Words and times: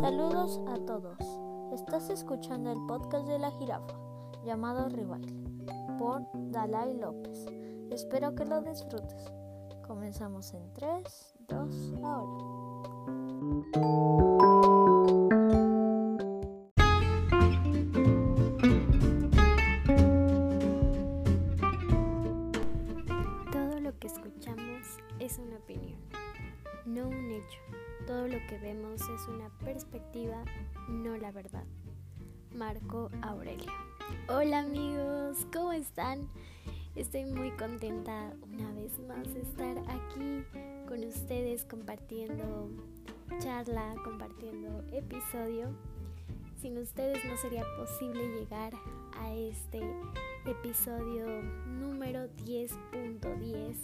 Saludos 0.00 0.60
a 0.66 0.76
todos. 0.86 1.18
Estás 1.74 2.08
escuchando 2.08 2.72
el 2.72 2.78
podcast 2.86 3.26
de 3.26 3.38
la 3.38 3.50
jirafa 3.50 3.94
llamado 4.46 4.88
Rival 4.88 5.20
por 5.98 6.22
Dalai 6.50 6.96
López. 6.96 7.44
Espero 7.90 8.34
que 8.34 8.46
lo 8.46 8.62
disfrutes. 8.62 9.30
Comenzamos 9.86 10.54
en 10.54 10.72
3, 10.72 11.34
2, 11.48 11.92
ahora. 12.02 12.50
Estoy 37.20 37.38
muy 37.38 37.50
contenta 37.50 38.32
una 38.50 38.72
vez 38.72 38.98
más 39.00 39.34
de 39.34 39.42
estar 39.42 39.76
aquí 39.90 40.42
con 40.88 41.04
ustedes 41.04 41.66
compartiendo 41.66 42.70
charla, 43.40 43.94
compartiendo 44.04 44.82
episodio. 44.90 45.68
Sin 46.62 46.78
ustedes 46.78 47.22
no 47.26 47.36
sería 47.36 47.62
posible 47.76 48.26
llegar 48.26 48.72
a 49.18 49.34
este 49.34 49.82
episodio 50.46 51.26
número 51.66 52.20
10.10. 52.46 53.74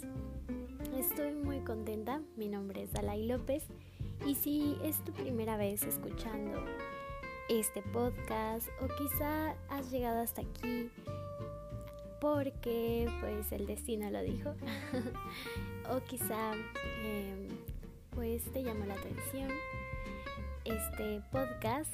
Estoy 0.97 1.35
muy 1.35 1.59
contenta, 1.59 2.23
mi 2.37 2.47
nombre 2.47 2.81
es 2.81 2.91
Dalai 2.91 3.27
López 3.27 3.65
y 4.25 4.33
si 4.33 4.79
es 4.83 4.97
tu 5.03 5.11
primera 5.11 5.57
vez 5.57 5.83
escuchando 5.83 6.65
este 7.49 7.83
podcast 7.83 8.67
o 8.81 8.87
quizá 8.97 9.51
has 9.69 9.91
llegado 9.91 10.21
hasta 10.21 10.41
aquí 10.41 10.89
porque 12.19 13.09
pues 13.19 13.51
el 13.51 13.65
destino 13.65 14.09
lo 14.09 14.21
dijo. 14.21 14.53
O 15.89 16.01
quizá 16.01 16.53
em, 17.05 17.47
pues 18.09 18.43
te 18.51 18.61
llamó 18.61 18.83
la 18.85 18.95
atención 18.95 19.49
este 20.65 21.21
podcast. 21.31 21.93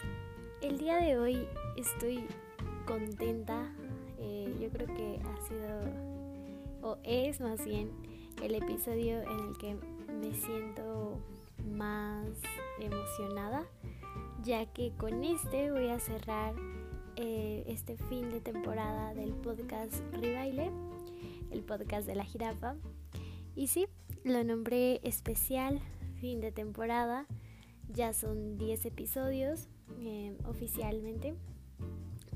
El 0.62 0.80
día 0.80 0.98
de 0.98 1.16
hoy 1.20 1.48
estoy 1.78 2.26
contenta. 2.88 3.72
Eh, 4.18 4.52
yo 4.60 4.70
creo 4.72 4.88
que 4.88 5.22
ha 5.24 5.48
sido 5.48 6.14
o 6.82 6.98
es 7.04 7.40
más 7.40 7.64
bien 7.64 7.92
el 8.42 8.56
episodio 8.56 9.22
en 9.22 9.40
el 9.48 9.58
que 9.60 9.76
me 10.12 10.34
siento 10.34 11.20
más 11.72 12.26
emocionada 12.80 13.68
ya 14.44 14.66
que 14.66 14.92
con 14.98 15.24
este 15.24 15.72
voy 15.72 15.90
a 15.90 16.00
cerrar 16.00 16.54
eh, 17.16 17.64
este 17.68 17.98
fin 17.98 18.30
de 18.32 18.42
temporada 18.42 19.14
del 19.14 19.32
podcast 19.32 19.94
Ribaile, 20.14 20.72
el 21.52 21.62
podcast 21.62 22.08
de 22.08 22.16
la 22.16 22.26
jirafa. 22.26 22.76
Y 23.56 23.68
sí, 23.68 23.88
lo 24.24 24.44
nombré 24.44 25.00
especial 25.04 25.82
fin 26.20 26.42
de 26.42 26.52
temporada, 26.52 27.28
ya 27.90 28.14
son 28.14 28.58
10 28.58 28.86
episodios 28.86 29.68
eh, 30.00 30.38
oficialmente, 30.46 31.36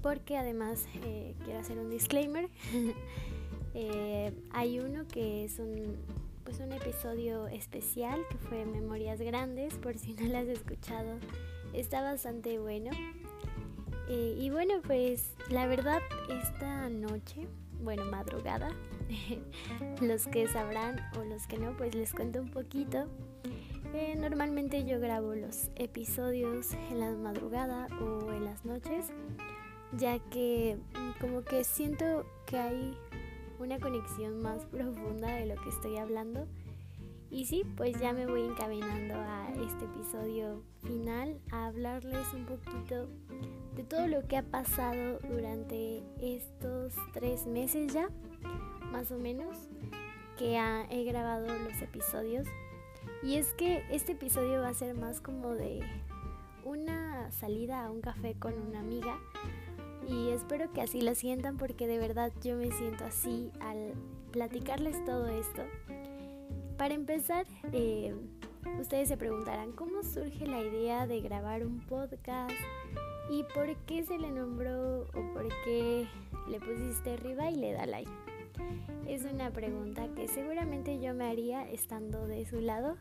porque 0.01 0.37
además 0.37 0.87
eh, 1.03 1.35
quiero 1.43 1.59
hacer 1.59 1.79
un 1.79 1.89
disclaimer. 1.89 2.49
hay 4.51 4.79
uno 4.79 5.07
que 5.07 5.45
es 5.45 5.59
un, 5.59 5.97
pues 6.43 6.59
un 6.59 6.71
episodio 6.71 7.47
especial 7.47 8.19
que 8.29 8.37
fue 8.37 8.65
Memorias 8.65 9.21
Grandes, 9.21 9.75
por 9.75 9.97
si 9.97 10.13
no 10.13 10.25
lo 10.25 10.37
has 10.37 10.47
escuchado 10.47 11.19
está 11.73 12.01
bastante 12.01 12.59
bueno. 12.59 12.91
Eh, 14.09 14.35
y 14.39 14.49
bueno, 14.49 14.75
pues 14.85 15.33
la 15.49 15.67
verdad 15.67 15.99
esta 16.29 16.89
noche, 16.89 17.47
bueno, 17.81 18.05
madrugada, 18.05 18.69
los 20.01 20.27
que 20.27 20.47
sabrán 20.47 20.99
o 21.17 21.23
los 21.23 21.45
que 21.47 21.57
no, 21.57 21.75
pues 21.75 21.93
les 21.95 22.13
cuento 22.13 22.41
un 22.41 22.49
poquito. 22.51 23.07
Eh, 23.93 24.15
normalmente 24.17 24.85
yo 24.85 24.99
grabo 24.99 25.33
los 25.33 25.69
episodios 25.75 26.73
en 26.73 26.99
la 26.99 27.11
madrugada 27.11 27.87
o 28.01 28.31
en 28.31 28.45
las 28.45 28.65
noches, 28.65 29.07
ya 29.93 30.19
que 30.19 30.77
mm, 30.93 31.19
como 31.19 31.43
que 31.43 31.63
siento 31.63 32.25
que 32.45 32.57
hay 32.57 32.97
una 33.59 33.79
conexión 33.79 34.41
más 34.41 34.65
profunda 34.71 35.35
de 35.35 35.47
lo 35.47 35.55
que 35.55 35.69
estoy 35.69 35.97
hablando 35.97 36.47
y 37.29 37.45
sí, 37.45 37.63
pues 37.75 37.99
ya 37.99 38.13
me 38.13 38.25
voy 38.25 38.41
encaminando 38.41 39.15
a 39.15 39.49
este 39.51 39.85
episodio 39.85 40.63
final 40.83 41.39
a 41.51 41.67
hablarles 41.67 42.33
un 42.33 42.45
poquito 42.45 43.09
de 43.77 43.83
todo 43.83 44.07
lo 44.07 44.27
que 44.27 44.37
ha 44.37 44.43
pasado 44.43 45.19
durante 45.19 46.01
estos 46.19 46.95
tres 47.13 47.45
meses 47.45 47.93
ya, 47.93 48.09
más 48.91 49.11
o 49.11 49.19
menos, 49.19 49.55
que 50.35 50.57
he 50.89 51.03
grabado 51.03 51.47
los 51.59 51.79
episodios. 51.83 52.47
Y 53.21 53.35
es 53.35 53.53
que 53.53 53.83
este 53.91 54.13
episodio 54.13 54.61
va 54.61 54.69
a 54.69 54.73
ser 54.73 54.95
más 54.95 55.21
como 55.21 55.53
de 55.53 55.81
una 56.65 57.31
salida 57.31 57.85
a 57.85 57.91
un 57.91 58.01
café 58.01 58.33
con 58.33 58.55
una 58.55 58.79
amiga. 58.79 59.19
Y 60.07 60.29
espero 60.29 60.73
que 60.73 60.81
así 60.81 61.01
lo 61.01 61.13
sientan 61.13 61.57
porque 61.57 61.85
de 61.85 61.99
verdad 61.99 62.31
yo 62.41 62.55
me 62.55 62.71
siento 62.71 63.05
así 63.05 63.51
al 63.59 63.93
platicarles 64.31 65.05
todo 65.05 65.27
esto. 65.27 65.61
Para 66.77 66.95
empezar, 66.95 67.45
eh, 67.73 68.15
ustedes 68.79 69.07
se 69.07 69.17
preguntarán 69.17 69.71
cómo 69.71 70.03
surge 70.03 70.45
la 70.47 70.61
idea 70.61 71.07
de 71.07 71.21
grabar 71.21 71.65
un 71.65 71.79
podcast 71.79 72.55
y 73.29 73.43
por 73.53 73.75
qué 73.85 74.03
se 74.03 74.17
le 74.17 74.31
nombró 74.31 75.01
o 75.01 75.33
por 75.33 75.47
qué 75.63 76.07
le 76.49 76.59
pusiste 76.59 77.17
Ribaile 77.17 77.73
Dalai. 77.73 78.05
Es 79.07 79.23
una 79.25 79.51
pregunta 79.51 80.07
que 80.15 80.27
seguramente 80.27 80.99
yo 80.99 81.13
me 81.13 81.25
haría 81.25 81.69
estando 81.69 82.27
de 82.27 82.45
su 82.45 82.59
lado. 82.59 82.97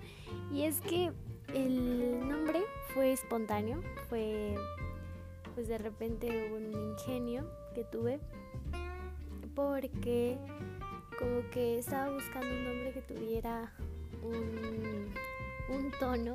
y 0.52 0.62
es 0.62 0.80
que 0.80 1.12
el 1.54 2.28
nombre 2.28 2.62
fue 2.94 3.12
espontáneo, 3.12 3.80
fue 4.08 4.54
pues 5.54 5.68
de 5.68 5.78
repente 5.78 6.52
un 6.52 6.72
ingenio 6.72 7.48
que 7.74 7.84
tuve 7.84 8.20
porque 9.54 10.36
como 11.18 11.48
que 11.50 11.78
estaba 11.78 12.12
buscando 12.12 12.46
un 12.46 12.64
nombre 12.64 12.92
que 12.92 13.00
tuviera 13.00 13.72
un, 14.22 15.90
tono 15.98 16.34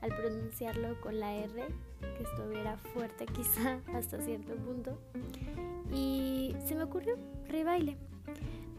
al 0.00 0.10
pronunciarlo 0.16 1.00
con 1.00 1.20
la 1.20 1.34
R, 1.34 1.64
que 2.00 2.22
estuviera 2.22 2.76
fuerte 2.76 3.26
quizá 3.34 3.80
hasta 3.94 4.20
cierto 4.20 4.54
punto. 4.56 4.98
Y 5.92 6.54
se 6.64 6.74
me 6.74 6.84
ocurrió 6.84 7.16
Rebaile. 7.48 7.96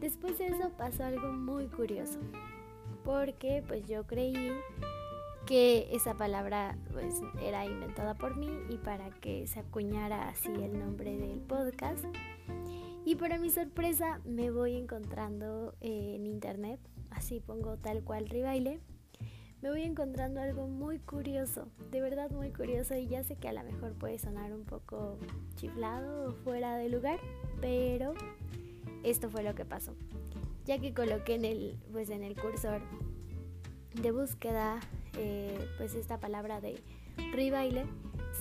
Después 0.00 0.38
de 0.38 0.48
eso 0.48 0.70
pasó 0.76 1.04
algo 1.04 1.32
muy 1.32 1.68
curioso, 1.68 2.18
porque 3.04 3.62
pues 3.66 3.86
yo 3.86 4.06
creí 4.06 4.52
que 5.46 5.88
esa 5.92 6.14
palabra 6.14 6.76
pues 6.92 7.14
era 7.40 7.64
inventada 7.64 8.14
por 8.14 8.36
mí 8.36 8.50
y 8.68 8.78
para 8.78 9.10
que 9.10 9.46
se 9.46 9.60
acuñara 9.60 10.28
así 10.28 10.48
el 10.48 10.78
nombre 10.78 11.16
del 11.16 11.40
podcast. 11.40 12.04
Y 13.04 13.14
para 13.14 13.38
mi 13.38 13.50
sorpresa 13.50 14.20
me 14.24 14.50
voy 14.50 14.76
encontrando 14.76 15.74
en 15.80 16.26
internet, 16.26 16.80
así 17.16 17.40
pongo 17.40 17.76
tal 17.78 18.04
cual 18.04 18.28
Ribaile, 18.28 18.80
me 19.62 19.70
voy 19.70 19.82
encontrando 19.82 20.40
algo 20.40 20.68
muy 20.68 20.98
curioso, 20.98 21.68
de 21.90 22.00
verdad 22.00 22.30
muy 22.30 22.52
curioso 22.52 22.94
y 22.94 23.06
ya 23.08 23.24
sé 23.24 23.36
que 23.36 23.48
a 23.48 23.52
lo 23.52 23.64
mejor 23.64 23.94
puede 23.94 24.18
sonar 24.18 24.52
un 24.52 24.64
poco 24.64 25.18
chiflado 25.56 26.28
o 26.28 26.32
fuera 26.44 26.76
de 26.76 26.88
lugar, 26.88 27.18
pero 27.60 28.14
esto 29.02 29.30
fue 29.30 29.42
lo 29.42 29.54
que 29.54 29.64
pasó. 29.64 29.94
Ya 30.66 30.78
que 30.78 30.92
coloqué 30.92 31.36
en 31.36 31.44
el, 31.44 31.78
pues 31.90 32.10
en 32.10 32.22
el 32.22 32.38
cursor 32.38 32.82
de 33.94 34.12
búsqueda 34.12 34.78
eh, 35.16 35.58
pues 35.78 35.94
esta 35.94 36.20
palabra 36.20 36.60
de 36.60 36.78
Ribaile 37.32 37.86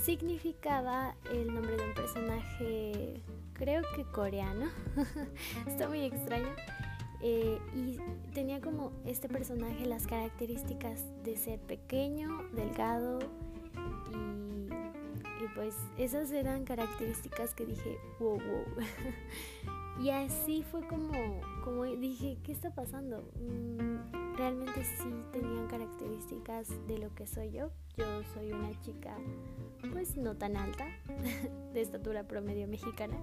significaba 0.03 1.15
el 1.31 1.53
nombre 1.53 1.77
de 1.77 1.83
un 1.83 1.93
personaje 1.93 3.21
creo 3.53 3.83
que 3.95 4.03
coreano, 4.03 4.69
está 5.67 5.87
muy 5.87 6.01
extraño. 6.01 6.49
Eh, 7.27 7.59
y 7.73 7.97
tenía 8.35 8.61
como 8.61 8.91
este 9.03 9.27
personaje 9.27 9.87
las 9.87 10.05
características 10.05 11.03
de 11.23 11.35
ser 11.35 11.59
pequeño, 11.59 12.43
delgado 12.53 13.17
y, 14.11 14.67
pues 15.55 15.75
esas 15.97 16.31
eran 16.31 16.65
características 16.65 17.55
que 17.55 17.65
dije, 17.65 17.97
wow, 18.19 18.37
wow. 18.37 18.85
y 20.03 20.11
así 20.11 20.61
fue 20.69 20.85
como, 20.87 21.41
como 21.63 21.83
dije, 21.85 22.37
¿qué 22.43 22.51
está 22.51 22.75
pasando? 22.75 23.23
Mm, 23.39 24.35
realmente 24.37 24.83
sí 24.83 25.09
tenían 25.31 25.65
características 25.65 26.69
de 26.87 26.99
lo 26.99 27.15
que 27.15 27.25
soy 27.25 27.51
yo. 27.51 27.71
Yo 27.97 28.23
soy 28.35 28.51
una 28.51 28.79
chica 28.81 29.17
pues 29.91 30.15
no 30.15 30.35
tan 30.35 30.57
alta, 30.57 30.85
de 31.73 31.81
estatura 31.81 32.27
promedio 32.27 32.67
mexicana, 32.67 33.17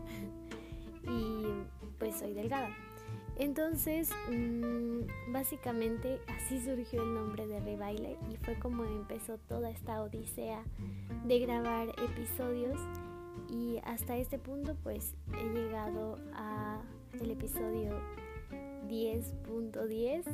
y 1.05 1.45
pues 2.01 2.19
soy 2.19 2.35
delgada. 2.35 2.71
Entonces, 3.39 4.11
mm, 4.31 5.33
básicamente 5.33 6.21
así 6.29 6.61
surgió 6.61 7.03
el 7.03 7.15
nombre 7.15 7.47
de 7.47 7.61
Rebaile 7.61 8.17
y 8.31 8.37
fue 8.37 8.59
como 8.59 8.85
empezó 8.85 9.39
toda 9.39 9.71
esta 9.71 10.03
odisea 10.03 10.63
de 11.25 11.39
grabar 11.39 11.89
episodios 11.89 12.79
y 13.49 13.79
hasta 13.85 14.17
este 14.17 14.39
punto 14.39 14.77
pues 14.83 15.15
he 15.39 15.45
llegado 15.45 16.19
a 16.35 16.83
el 17.21 17.31
episodio 17.31 18.01
10.10 18.89 20.25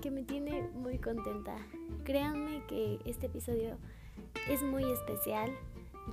que 0.00 0.10
me 0.10 0.22
tiene 0.22 0.62
muy 0.74 0.98
contenta. 0.98 1.56
Créanme 2.04 2.62
que 2.66 2.98
este 3.04 3.26
episodio 3.26 3.76
es 4.48 4.62
muy 4.62 4.84
especial. 4.84 5.50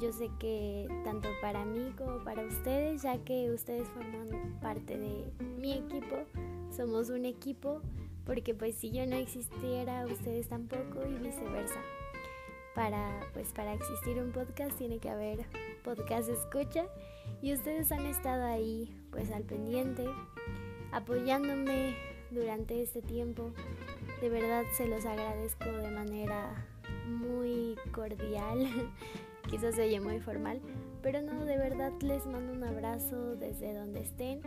Yo 0.02 0.12
sé 0.12 0.30
que 0.40 0.88
tanto 1.04 1.30
para 1.42 1.66
mí 1.66 1.94
como 1.98 2.24
para 2.24 2.44
ustedes, 2.46 3.04
ya 3.04 3.18
que 3.20 3.52
ustedes 3.52 3.88
forman 3.90 4.58
parte 4.62 4.98
de 4.98 5.32
mi 5.60 5.74
equipo, 5.74 6.18
somos 6.72 7.10
un 7.10 7.26
equipo, 7.26 7.82
porque 8.26 8.54
pues 8.54 8.76
si 8.76 8.92
yo 8.92 9.06
no 9.06 9.16
existiera, 9.16 10.06
ustedes 10.06 10.50
tampoco 10.50 11.06
y 11.08 11.24
viceversa. 11.24 11.80
Para 12.76 13.22
pues 13.34 13.54
para 13.54 13.74
existir 13.74 14.20
un 14.20 14.32
podcast 14.32 14.76
tiene 14.78 14.98
que 14.98 15.10
haber 15.10 15.46
podcast 15.84 16.28
escucha 16.28 16.88
y 17.40 17.54
ustedes 17.54 17.92
han 17.92 18.06
estado 18.08 18.46
ahí 18.46 18.92
pues 19.12 19.30
al 19.32 19.44
pendiente 19.44 20.08
apoyándome 20.92 21.96
durante 22.32 22.82
este 22.82 23.02
tiempo. 23.02 23.52
De 24.22 24.30
verdad 24.30 24.64
se 24.76 24.88
los 24.88 25.06
agradezco 25.06 25.66
de 25.66 25.92
manera 25.92 26.66
muy 27.08 27.78
cordial. 27.92 28.92
Quizás 29.50 29.76
se 29.76 29.84
oye 29.84 30.00
muy 30.00 30.20
formal, 30.20 30.62
pero 31.02 31.22
no, 31.22 31.46
de 31.46 31.58
verdad 31.58 31.92
les 32.02 32.26
mando 32.26 32.54
un 32.54 32.64
abrazo 32.64 33.36
desde 33.36 33.74
donde 33.74 34.02
estén. 34.02 34.42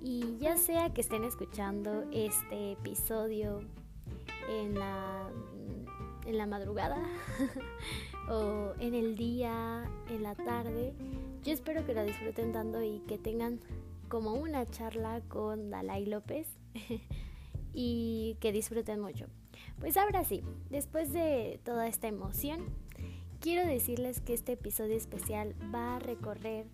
Y 0.00 0.36
ya 0.38 0.56
sea 0.56 0.92
que 0.92 1.00
estén 1.00 1.24
escuchando 1.24 2.04
este 2.10 2.72
episodio 2.72 3.60
en 4.48 4.78
la, 4.78 5.30
en 6.26 6.38
la 6.38 6.46
madrugada 6.46 7.02
o 8.28 8.72
en 8.80 8.94
el 8.94 9.16
día, 9.16 9.88
en 10.10 10.22
la 10.22 10.34
tarde, 10.34 10.92
yo 11.44 11.52
espero 11.52 11.84
que 11.84 11.94
lo 11.94 12.04
disfruten 12.04 12.52
tanto 12.52 12.82
y 12.82 13.00
que 13.06 13.18
tengan 13.18 13.60
como 14.08 14.34
una 14.34 14.66
charla 14.66 15.20
con 15.28 15.70
Dalai 15.70 16.06
López 16.06 16.46
y 17.72 18.36
que 18.40 18.52
disfruten 18.52 19.00
mucho. 19.00 19.26
Pues 19.80 19.96
ahora 19.96 20.24
sí, 20.24 20.42
después 20.70 21.12
de 21.12 21.60
toda 21.64 21.88
esta 21.88 22.08
emoción, 22.08 22.60
quiero 23.42 23.66
decirles 23.66 24.20
que 24.20 24.34
este 24.34 24.52
episodio 24.52 24.96
especial 24.96 25.54
va 25.74 25.96
a 25.96 25.98
recorrer 25.98 26.66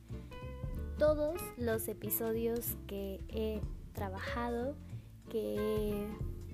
todos 0.99 1.41
los 1.56 1.88
episodios 1.88 2.76
que 2.87 3.20
he 3.31 3.62
trabajado, 3.94 4.76
que 5.31 5.55
he 5.55 6.06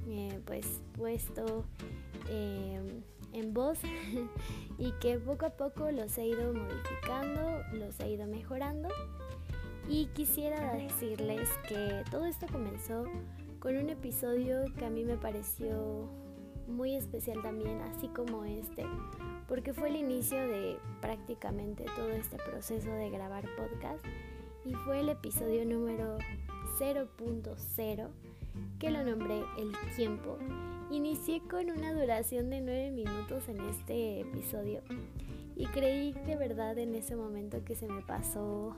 eh, 0.07 0.41
pues 0.45 0.83
puesto 0.97 1.65
em, 2.31 3.03
en 3.33 3.53
voz 3.53 3.79
y 4.79 4.93
que 5.01 5.19
poco 5.19 5.47
a 5.47 5.51
poco 5.51 5.91
los 5.91 6.17
he 6.17 6.29
ido 6.29 6.53
modificando, 6.53 7.65
los 7.73 7.99
he 7.99 8.11
ido 8.11 8.29
mejorando. 8.29 8.89
Y 9.89 10.07
quisiera 10.15 10.75
decirles 10.75 11.49
que 11.69 12.05
todo 12.11 12.25
esto 12.25 12.47
comenzó 12.51 13.05
con 13.59 13.77
un 13.77 13.91
episodio 13.91 14.65
que 14.79 14.85
a 14.85 14.91
mí 14.91 15.05
me 15.05 15.17
pareció 15.17 16.09
muy 16.69 16.95
especial 16.95 17.43
también, 17.43 17.81
así 17.83 18.09
como 18.09 18.45
este, 18.45 18.85
porque 19.49 19.73
fue 19.73 19.89
el 19.89 19.97
inicio 19.97 20.39
de 20.39 20.79
prácticamente 21.01 21.85
todo 21.97 22.11
este 22.11 22.37
proceso 22.37 22.91
de 22.91 23.11
grabar 23.11 23.45
podcast 23.57 24.05
y 24.65 24.75
fue 24.75 25.01
el 25.01 25.09
episodio 25.11 25.65
número 25.65 26.19
0.0 26.79 28.09
que 28.79 28.91
lo 28.91 29.05
nombré 29.05 29.43
El 29.59 29.73
tiempo. 29.97 30.39
Inicié 30.91 31.41
con 31.41 31.71
una 31.71 31.93
duración 31.93 32.51
de 32.51 32.61
9 32.61 32.91
minutos 32.91 33.49
en 33.49 33.61
este 33.69 34.21
episodio 34.21 34.83
y 35.57 35.67
creí 35.67 36.13
de 36.13 36.37
verdad 36.37 36.79
en 36.79 36.95
ese 36.95 37.17
momento 37.17 37.65
que 37.65 37.75
se 37.75 37.87
me 37.87 38.03
pasó, 38.03 38.77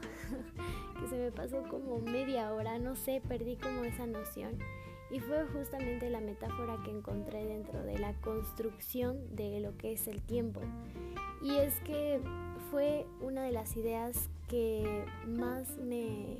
que 1.00 1.08
se 1.08 1.16
me 1.16 1.32
pasó 1.32 1.62
como 1.68 1.98
media 1.98 2.52
hora, 2.52 2.78
no 2.78 2.96
sé, 2.96 3.22
perdí 3.26 3.56
como 3.56 3.84
esa 3.84 4.06
noción. 4.06 4.58
Y 5.10 5.20
fue 5.20 5.46
justamente 5.46 6.10
la 6.10 6.20
metáfora 6.20 6.78
que 6.84 6.90
encontré 6.90 7.44
dentro 7.44 7.82
de 7.82 7.98
la 7.98 8.12
construcción 8.20 9.36
de 9.36 9.60
lo 9.60 9.76
que 9.76 9.92
es 9.92 10.08
el 10.08 10.20
tiempo. 10.22 10.60
Y 11.42 11.56
es 11.56 11.78
que 11.80 12.20
fue 12.70 13.06
una 13.20 13.42
de 13.42 13.52
las 13.52 13.76
ideas 13.76 14.28
que 14.48 15.04
más 15.26 15.76
me, 15.78 16.38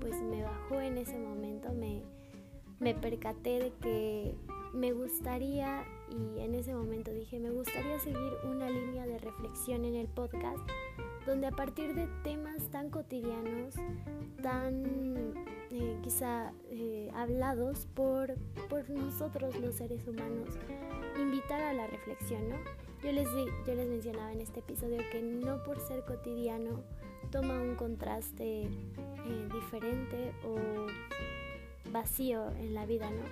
pues 0.00 0.20
me 0.22 0.42
bajó 0.42 0.80
en 0.80 0.98
ese 0.98 1.18
momento, 1.18 1.72
me, 1.72 2.02
me 2.78 2.94
percaté 2.94 3.58
de 3.58 3.72
que 3.80 4.34
me 4.72 4.92
gustaría, 4.92 5.84
y 6.10 6.40
en 6.40 6.54
ese 6.54 6.74
momento 6.74 7.12
dije, 7.12 7.38
me 7.38 7.50
gustaría 7.50 7.98
seguir 8.00 8.32
una 8.44 8.70
línea 8.70 9.06
de 9.06 9.18
reflexión 9.18 9.84
en 9.84 9.96
el 9.96 10.06
podcast, 10.06 10.58
donde 11.26 11.48
a 11.48 11.52
partir 11.52 11.94
de 11.94 12.08
temas 12.22 12.70
tan 12.70 12.90
cotidianos, 12.90 13.74
tan 14.42 15.34
eh, 15.70 15.98
quizá 16.02 16.52
eh, 16.70 17.10
hablados 17.14 17.86
por, 17.94 18.34
por 18.68 18.88
nosotros 18.90 19.56
los 19.60 19.76
seres 19.76 20.06
humanos, 20.06 20.58
invitar 21.20 21.60
a 21.62 21.72
la 21.72 21.86
reflexión, 21.86 22.48
¿no? 22.48 22.56
Yo 23.02 23.12
les, 23.12 23.28
yo 23.66 23.74
les 23.74 23.88
mencionaba 23.88 24.32
en 24.32 24.40
este 24.40 24.60
episodio 24.60 24.98
que 25.10 25.22
no 25.22 25.62
por 25.62 25.78
ser 25.80 26.04
cotidiano 26.04 26.82
toma 27.30 27.54
un 27.60 27.76
contraste 27.76 28.62
eh, 28.62 29.48
diferente 29.52 30.32
o 30.44 30.86
vacío 31.92 32.50
en 32.52 32.74
la 32.74 32.86
vida, 32.86 33.10
¿no? 33.10 33.24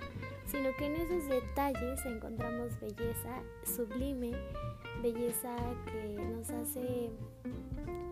Sino 0.45 0.69
que 0.77 0.85
en 0.85 0.95
esos 0.95 1.27
detalles 1.27 2.05
encontramos 2.05 2.79
belleza 2.79 3.43
sublime, 3.63 4.31
belleza 5.01 5.55
que 5.91 6.15
nos 6.15 6.49
hace 6.49 7.11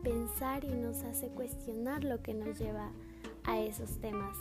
pensar 0.03 0.63
y 0.63 0.71
nos 0.71 1.03
hace 1.03 1.29
cuestionar 1.29 2.03
lo 2.03 2.21
que 2.21 2.33
nos 2.33 2.59
lleva 2.59 2.87
a 2.87 2.91
esos 3.55 3.99
temas 3.99 4.35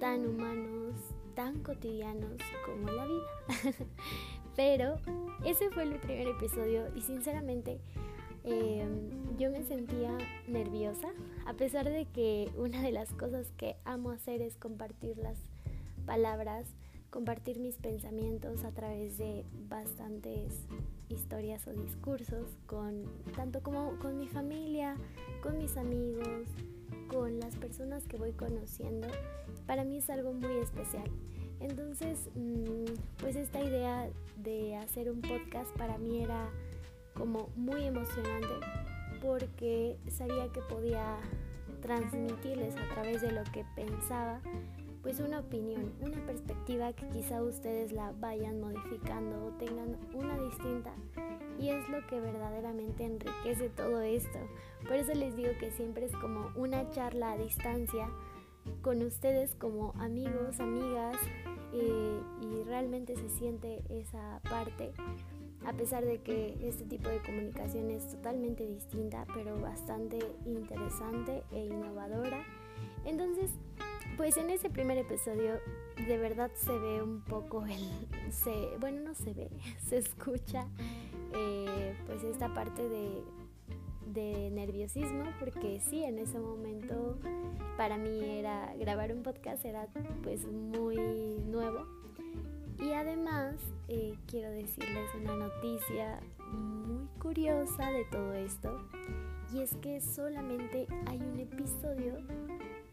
tan 0.00 0.26
humanos, 0.26 0.94
tan 1.34 1.62
cotidianos 1.62 2.40
como 2.64 2.90
la 2.90 3.04
vida. 3.04 3.76
Pero 4.56 4.98
ese 5.44 5.70
fue 5.70 5.82
el 5.82 5.98
primer 5.98 6.28
episodio 6.28 6.86
y 6.94 7.02
sinceramente 7.02 7.78
Em, 8.46 9.36
yo 9.38 9.50
me 9.50 9.64
sentía 9.64 10.16
nerviosa, 10.46 11.08
a 11.46 11.54
pesar 11.54 11.90
de 11.90 12.04
que 12.06 12.48
una 12.56 12.80
de 12.80 12.92
las 12.92 13.12
cosas 13.12 13.50
que 13.56 13.74
amo 13.84 14.10
hacer 14.10 14.40
es 14.40 14.54
compartir 14.56 15.18
las 15.18 15.36
palabras, 16.06 16.68
compartir 17.10 17.58
mis 17.58 17.74
pensamientos 17.76 18.62
a 18.62 18.70
través 18.70 19.18
de 19.18 19.44
bastantes 19.68 20.64
historias 21.08 21.66
o 21.66 21.72
discursos 21.72 22.56
con 22.66 23.02
tanto 23.34 23.64
como 23.64 23.98
con 23.98 24.16
mi 24.16 24.28
familia, 24.28 24.96
con 25.42 25.58
mis 25.58 25.76
amigos, 25.76 26.46
con 27.08 27.40
las 27.40 27.56
personas 27.56 28.04
que 28.06 28.16
voy 28.16 28.32
conociendo, 28.32 29.08
para 29.66 29.84
mí 29.84 29.98
es 29.98 30.10
algo 30.10 30.32
muy 30.32 30.56
especial. 30.56 31.10
Entonces, 31.60 32.28
mm, 32.34 32.84
pues 33.18 33.36
esta 33.36 33.60
idea 33.60 34.08
de 34.36 34.76
hacer 34.76 35.10
un 35.10 35.20
podcast 35.20 35.70
para 35.76 35.98
mí 35.98 36.22
era 36.22 36.50
como 37.14 37.48
muy 37.56 37.84
emocionante 37.84 38.54
porque 39.22 39.96
sabía 40.10 40.52
que 40.52 40.60
podía 40.60 41.16
transmitirles 41.80 42.76
a 42.76 42.94
través 42.94 43.22
de 43.22 43.32
lo 43.32 43.42
que 43.44 43.64
pensaba 43.74 44.40
pues 45.06 45.20
una 45.20 45.38
opinión, 45.38 45.92
una 46.00 46.18
perspectiva 46.26 46.92
que 46.92 47.08
quizá 47.10 47.40
ustedes 47.40 47.92
la 47.92 48.10
vayan 48.18 48.60
modificando 48.60 49.46
o 49.46 49.50
tengan 49.50 49.96
una 50.12 50.36
distinta 50.36 50.92
y 51.60 51.68
es 51.68 51.88
lo 51.88 52.04
que 52.08 52.18
verdaderamente 52.18 53.04
enriquece 53.04 53.68
todo 53.68 54.00
esto. 54.00 54.40
Por 54.82 54.94
eso 54.94 55.14
les 55.14 55.36
digo 55.36 55.50
que 55.60 55.70
siempre 55.70 56.06
es 56.06 56.12
como 56.16 56.50
una 56.56 56.90
charla 56.90 57.30
a 57.30 57.38
distancia 57.38 58.10
con 58.82 59.00
ustedes 59.00 59.54
como 59.54 59.92
amigos, 60.00 60.58
amigas 60.58 61.16
eh, 61.72 62.20
y 62.42 62.64
realmente 62.64 63.14
se 63.14 63.28
siente 63.28 63.84
esa 63.88 64.40
parte 64.50 64.92
a 65.64 65.72
pesar 65.72 66.04
de 66.04 66.18
que 66.18 66.56
este 66.62 66.84
tipo 66.84 67.08
de 67.08 67.22
comunicación 67.22 67.90
es 67.90 68.08
totalmente 68.08 68.66
distinta, 68.66 69.24
pero 69.34 69.60
bastante 69.60 70.18
interesante 70.44 71.44
e 71.52 71.66
innovadora. 71.66 72.44
Entonces, 73.06 73.50
pues 74.16 74.36
en 74.36 74.50
ese 74.50 74.68
primer 74.68 74.98
episodio 74.98 75.60
de 76.06 76.18
verdad 76.18 76.50
se 76.54 76.76
ve 76.78 77.02
un 77.02 77.22
poco 77.22 77.64
el, 77.64 77.88
se, 78.30 78.76
bueno, 78.78 79.00
no 79.00 79.14
se 79.14 79.32
ve, 79.32 79.48
se 79.86 79.98
escucha 79.98 80.66
eh, 81.34 81.96
pues 82.06 82.22
esta 82.24 82.52
parte 82.52 82.88
de, 82.88 83.22
de 84.12 84.50
nerviosismo, 84.50 85.24
porque 85.40 85.80
sí, 85.80 86.04
en 86.04 86.18
ese 86.18 86.38
momento 86.38 87.18
para 87.76 87.96
mí 87.96 88.24
era 88.24 88.74
grabar 88.76 89.12
un 89.12 89.22
podcast 89.22 89.64
era 89.64 89.86
pues 90.22 90.44
muy 90.46 90.96
nuevo 91.46 91.86
y 92.78 92.92
además 92.92 93.54
eh, 93.88 94.14
quiero 94.26 94.50
decirles 94.50 95.08
una 95.20 95.34
noticia 95.34 96.20
muy 96.52 97.06
curiosa 97.18 97.90
de 97.90 98.04
todo 98.04 98.34
esto. 98.34 98.78
Y 99.52 99.60
es 99.60 99.74
que 99.76 100.00
solamente 100.00 100.86
hay 101.06 101.18
un 101.18 101.38
episodio 101.40 102.18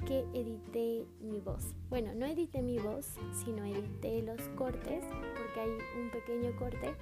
que 0.06 0.26
edité 0.34 1.06
mi 1.22 1.40
voz. 1.40 1.76
Bueno, 1.90 2.14
no 2.14 2.26
edité 2.26 2.62
mi 2.62 2.78
voz, 2.78 3.06
sino 3.44 3.64
edité 3.66 4.22
los 4.22 4.42
cortes, 4.56 5.04
porque 5.38 5.60
hay 5.60 5.70
un 6.00 6.10
pequeño 6.12 6.56
corte 6.58 6.94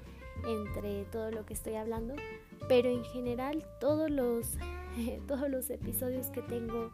entre 0.47 1.03
todo 1.05 1.31
lo 1.31 1.45
que 1.45 1.53
estoy 1.53 1.75
hablando, 1.75 2.15
pero 2.67 2.89
en 2.89 3.03
general 3.03 3.63
todos 3.79 4.09
los, 4.09 4.57
todos 5.27 5.49
los 5.49 5.69
episodios 5.69 6.27
que 6.27 6.41
tengo 6.41 6.91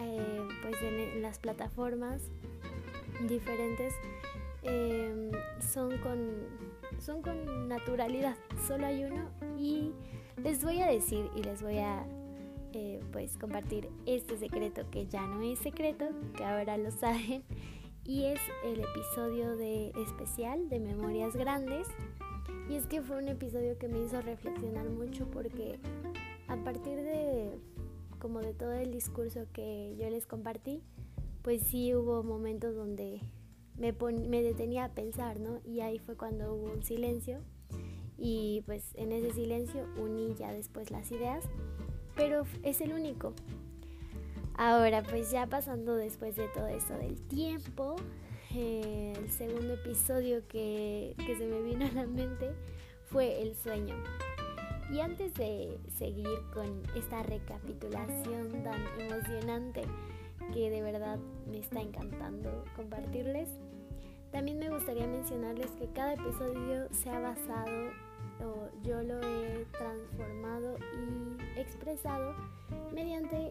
eh, 0.00 0.48
pues 0.62 0.82
en 0.82 1.22
las 1.22 1.38
plataformas 1.38 2.22
diferentes 3.28 3.94
em, 4.62 5.30
son 5.60 5.96
con 5.98 6.74
son 6.98 7.22
con 7.22 7.68
naturalidad 7.68 8.36
solo 8.66 8.86
hay 8.86 9.04
uno 9.04 9.28
y 9.58 9.92
les 10.42 10.64
voy 10.64 10.80
a 10.80 10.86
decir 10.86 11.30
y 11.36 11.42
les 11.42 11.62
voy 11.62 11.78
a 11.78 12.04
eh, 12.74 13.00
pues 13.12 13.36
compartir 13.38 13.88
este 14.06 14.36
secreto 14.36 14.82
que 14.90 15.06
ya 15.06 15.26
no 15.26 15.42
es 15.42 15.58
secreto 15.58 16.06
que 16.36 16.44
ahora 16.44 16.76
lo 16.76 16.90
saben 16.90 17.42
y 18.04 18.24
es 18.24 18.40
el 18.64 18.80
episodio 18.80 19.56
de 19.56 19.90
especial 19.96 20.68
de 20.68 20.80
Memorias 20.80 21.36
Grandes 21.36 21.86
y 22.68 22.74
es 22.74 22.86
que 22.86 23.02
fue 23.02 23.18
un 23.18 23.28
episodio 23.28 23.78
que 23.78 23.88
me 23.88 24.02
hizo 24.02 24.20
reflexionar 24.20 24.88
mucho 24.88 25.30
porque 25.30 25.78
a 26.48 26.56
partir 26.56 26.96
de 26.96 27.58
como 28.18 28.40
de 28.40 28.54
todo 28.54 28.72
el 28.72 28.90
discurso 28.90 29.46
que 29.52 29.94
yo 29.98 30.08
les 30.08 30.26
compartí, 30.26 30.82
pues 31.42 31.62
sí 31.62 31.94
hubo 31.94 32.22
momentos 32.22 32.74
donde 32.74 33.20
me, 33.76 33.92
me 33.92 34.42
detenía 34.42 34.84
a 34.84 34.94
pensar, 34.94 35.40
¿no? 35.40 35.60
Y 35.62 35.80
ahí 35.80 35.98
fue 35.98 36.16
cuando 36.16 36.54
hubo 36.54 36.72
un 36.72 36.82
silencio 36.82 37.40
y 38.16 38.62
pues 38.66 38.94
en 38.94 39.12
ese 39.12 39.32
silencio 39.32 39.86
uní 39.98 40.34
ya 40.36 40.52
después 40.52 40.90
las 40.90 41.10
ideas, 41.10 41.44
pero 42.14 42.44
es 42.62 42.80
el 42.80 42.92
único. 42.92 43.32
Ahora 44.56 45.02
pues 45.02 45.30
ya 45.30 45.46
pasando 45.46 45.96
después 45.96 46.36
de 46.36 46.46
todo 46.48 46.68
esto 46.68 46.94
del 46.96 47.20
tiempo, 47.26 47.96
eh, 48.54 49.12
el 49.16 49.30
segundo 49.30 49.74
episodio 49.74 50.46
que, 50.46 51.14
que 51.18 51.36
se 51.36 51.46
me 51.46 51.60
vino 51.62 51.86
a 51.86 51.92
la 51.92 52.06
mente 52.06 52.52
fue 53.06 53.42
el 53.42 53.56
sueño. 53.56 53.94
Y 54.92 55.00
antes 55.00 55.34
de 55.34 55.78
seguir 55.96 56.38
con 56.52 56.82
esta 56.94 57.22
recapitulación 57.22 58.62
tan 58.62 58.80
emocionante 59.00 59.82
que 60.52 60.70
de 60.70 60.82
verdad 60.82 61.18
me 61.50 61.58
está 61.58 61.80
encantando 61.80 62.64
compartirles, 62.76 63.48
también 64.30 64.58
me 64.58 64.68
gustaría 64.68 65.06
mencionarles 65.06 65.70
que 65.72 65.88
cada 65.88 66.14
episodio 66.14 66.88
se 66.92 67.10
ha 67.10 67.18
basado 67.18 67.90
yo 68.82 69.02
lo 69.02 69.20
he 69.22 69.66
transformado 69.72 70.76
y 70.76 71.58
expresado 71.58 72.34
mediante 72.92 73.50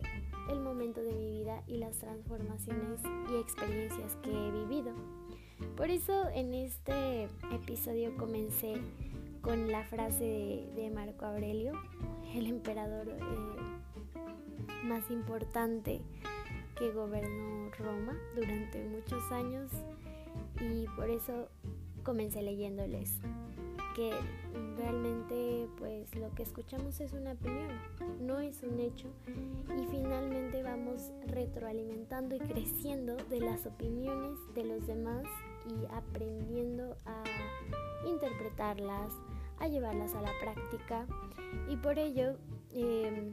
el 0.50 0.60
momento 0.60 1.02
de 1.02 1.14
mi 1.14 1.30
vida 1.40 1.64
y 1.68 1.78
las 1.78 1.98
transformaciones 1.98 3.00
y 3.32 3.36
experiencias 3.36 4.16
que 4.18 4.32
he 4.32 4.52
vivido. 4.52 4.94
Por 5.76 5.90
eso 5.90 6.30
en 6.30 6.54
este 6.54 7.24
episodio 7.52 8.16
comencé 8.18 8.76
con 9.42 9.72
la 9.72 9.84
frase 9.84 10.70
de, 10.76 10.92
Marco 10.94 11.26
Aurelio, 11.26 11.74
el 12.34 12.48
emperador 12.48 13.10
eh, 13.10 14.84
más 14.84 15.10
importante 15.10 16.02
que 16.78 16.92
gobernó 16.92 17.70
Roma 17.78 18.18
durante 18.36 18.84
muchos 18.86 19.32
años 19.32 19.72
y 20.62 20.86
por 20.96 21.10
eso 21.10 21.50
comencé 22.04 22.42
leyéndoles 22.42 23.20
que 23.96 24.12
realmente 24.78 25.68
pues 25.78 26.14
lo 26.16 26.34
que 26.34 26.44
escuchamos 26.44 27.00
es 27.00 27.14
una 27.14 27.34
opinión, 27.34 27.70
no 28.22 28.40
es 28.40 28.64
un 28.64 28.80
hecho 28.80 29.08
y 29.28 29.86
finalmente 29.88 30.64
vamos 30.64 31.12
retroalimentando 31.28 32.36
y 32.36 32.40
creciendo 32.40 33.16
de 33.16 33.40
las 33.40 33.66
opiniones 33.66 34.38
de 34.56 34.64
los 34.64 34.88
demás 34.88 35.26
y 35.70 35.86
aprendiendo 35.94 36.98
a 37.06 37.24
interpretarlas, 38.08 39.14
a 39.60 39.68
llevarlas 39.68 40.14
a 40.16 40.22
la 40.22 40.32
práctica. 40.42 41.06
Y 41.70 41.78
por 41.78 42.00
ello 42.00 42.36
em, 42.74 43.32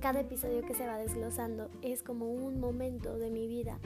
cada 0.00 0.20
episodio 0.20 0.62
que 0.62 0.74
se 0.74 0.86
va 0.86 0.98
desglosando 0.98 1.70
es 1.82 2.02
como 2.02 2.30
un 2.30 2.58
momento 2.58 3.16
de 3.16 3.30
mi 3.30 3.46
vida 3.46 3.78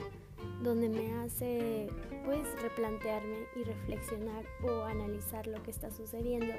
donde 0.61 0.89
me 0.89 1.13
hace 1.19 1.87
pues 2.25 2.41
replantearme 2.61 3.45
y 3.55 3.63
reflexionar 3.63 4.43
o 4.63 4.83
analizar 4.83 5.47
lo 5.47 5.61
que 5.63 5.71
está 5.71 5.91
sucediendo 5.91 6.53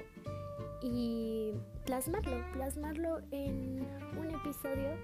y 0.82 1.52
plasmarlo, 1.84 2.36
plasmarlo 2.52 3.20
en 3.30 3.86
un 4.18 4.30
episodio. 4.30 4.96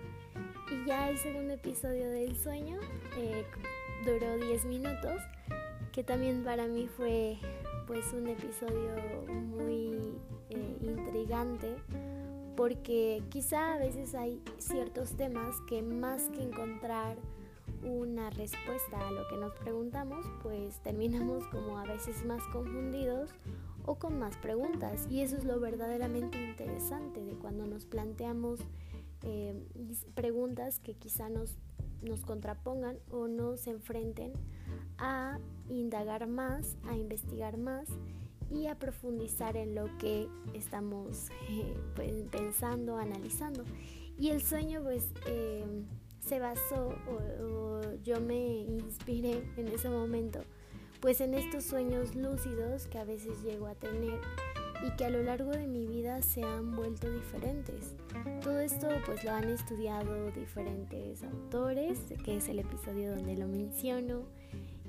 Y 0.70 0.86
ya 0.86 1.10
el 1.10 1.18
segundo 1.18 1.54
episodio 1.54 2.10
del 2.10 2.36
sueño 2.36 2.78
eh, 3.18 3.44
duró 4.04 4.38
10 4.38 4.64
minutos 4.66 5.20
que 5.92 6.02
también 6.02 6.42
para 6.42 6.66
mí 6.66 6.88
fue 6.88 7.38
pues 7.86 8.12
un 8.12 8.26
episodio 8.26 8.94
muy 9.28 10.18
eh, 10.50 10.76
intrigante 10.80 11.76
porque 12.56 13.22
quizá 13.30 13.74
a 13.74 13.78
veces 13.78 14.14
hay 14.14 14.42
ciertos 14.58 15.16
temas 15.16 15.54
que 15.68 15.82
más 15.82 16.28
que 16.30 16.42
encontrar 16.42 17.16
una 17.84 18.30
respuesta 18.30 19.06
a 19.06 19.10
lo 19.10 19.26
que 19.28 19.36
nos 19.36 19.54
preguntamos, 19.54 20.26
pues 20.42 20.80
terminamos 20.82 21.46
como 21.48 21.78
a 21.78 21.84
veces 21.84 22.24
más 22.24 22.42
confundidos 22.52 23.30
o 23.84 23.96
con 23.96 24.18
más 24.18 24.36
preguntas. 24.38 25.06
Y 25.10 25.20
eso 25.20 25.36
es 25.36 25.44
lo 25.44 25.60
verdaderamente 25.60 26.42
interesante 26.42 27.24
de 27.24 27.34
cuando 27.34 27.66
nos 27.66 27.84
planteamos 27.84 28.60
eh, 29.22 29.54
preguntas 30.14 30.78
que 30.78 30.94
quizá 30.94 31.28
nos, 31.28 31.56
nos 32.02 32.22
contrapongan 32.22 32.98
o 33.10 33.28
nos 33.28 33.66
enfrenten 33.66 34.32
a 34.98 35.38
indagar 35.68 36.26
más, 36.26 36.76
a 36.84 36.96
investigar 36.96 37.56
más 37.56 37.88
y 38.50 38.66
a 38.66 38.78
profundizar 38.78 39.56
en 39.56 39.74
lo 39.74 39.96
que 39.98 40.28
estamos 40.52 41.30
eh, 41.48 41.74
pues, 41.94 42.12
pensando, 42.30 42.96
analizando. 42.96 43.64
Y 44.18 44.30
el 44.30 44.42
sueño 44.42 44.82
pues 44.82 45.12
eh, 45.26 45.64
se 46.26 46.40
basó 46.40 46.94
o, 47.08 47.80
yo 48.02 48.20
me 48.20 48.38
inspiré 48.38 49.42
en 49.56 49.68
ese 49.68 49.88
momento 49.88 50.40
pues 51.00 51.20
en 51.20 51.34
estos 51.34 51.64
sueños 51.64 52.14
lúcidos 52.14 52.86
que 52.86 52.98
a 52.98 53.04
veces 53.04 53.42
llego 53.42 53.66
a 53.66 53.74
tener 53.74 54.20
y 54.86 54.90
que 54.96 55.04
a 55.04 55.10
lo 55.10 55.22
largo 55.22 55.50
de 55.50 55.66
mi 55.66 55.86
vida 55.86 56.20
se 56.22 56.42
han 56.42 56.74
vuelto 56.74 57.10
diferentes. 57.10 57.94
Todo 58.42 58.58
esto 58.58 58.88
pues 59.04 59.22
lo 59.22 59.30
han 59.30 59.44
estudiado 59.44 60.30
diferentes 60.30 61.22
autores, 61.22 62.00
que 62.24 62.38
es 62.38 62.48
el 62.48 62.58
episodio 62.58 63.14
donde 63.14 63.36
lo 63.36 63.46
menciono. 63.46 64.22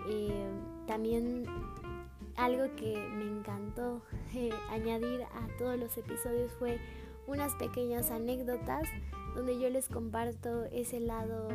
Eh, 0.10 0.50
también 0.88 1.46
algo 2.38 2.64
que 2.76 2.98
me 2.98 3.24
encantó 3.24 4.02
eh, 4.34 4.52
añadir 4.70 5.24
a 5.24 5.48
todos 5.58 5.78
los 5.78 5.98
episodios 5.98 6.52
fue 6.54 6.80
unas 7.28 7.54
pequeñas 7.56 8.12
anécdotas 8.12 8.88
donde 9.36 9.60
yo 9.60 9.70
les 9.70 9.88
comparto 9.90 10.66
ese 10.72 11.00
lado 11.00 11.50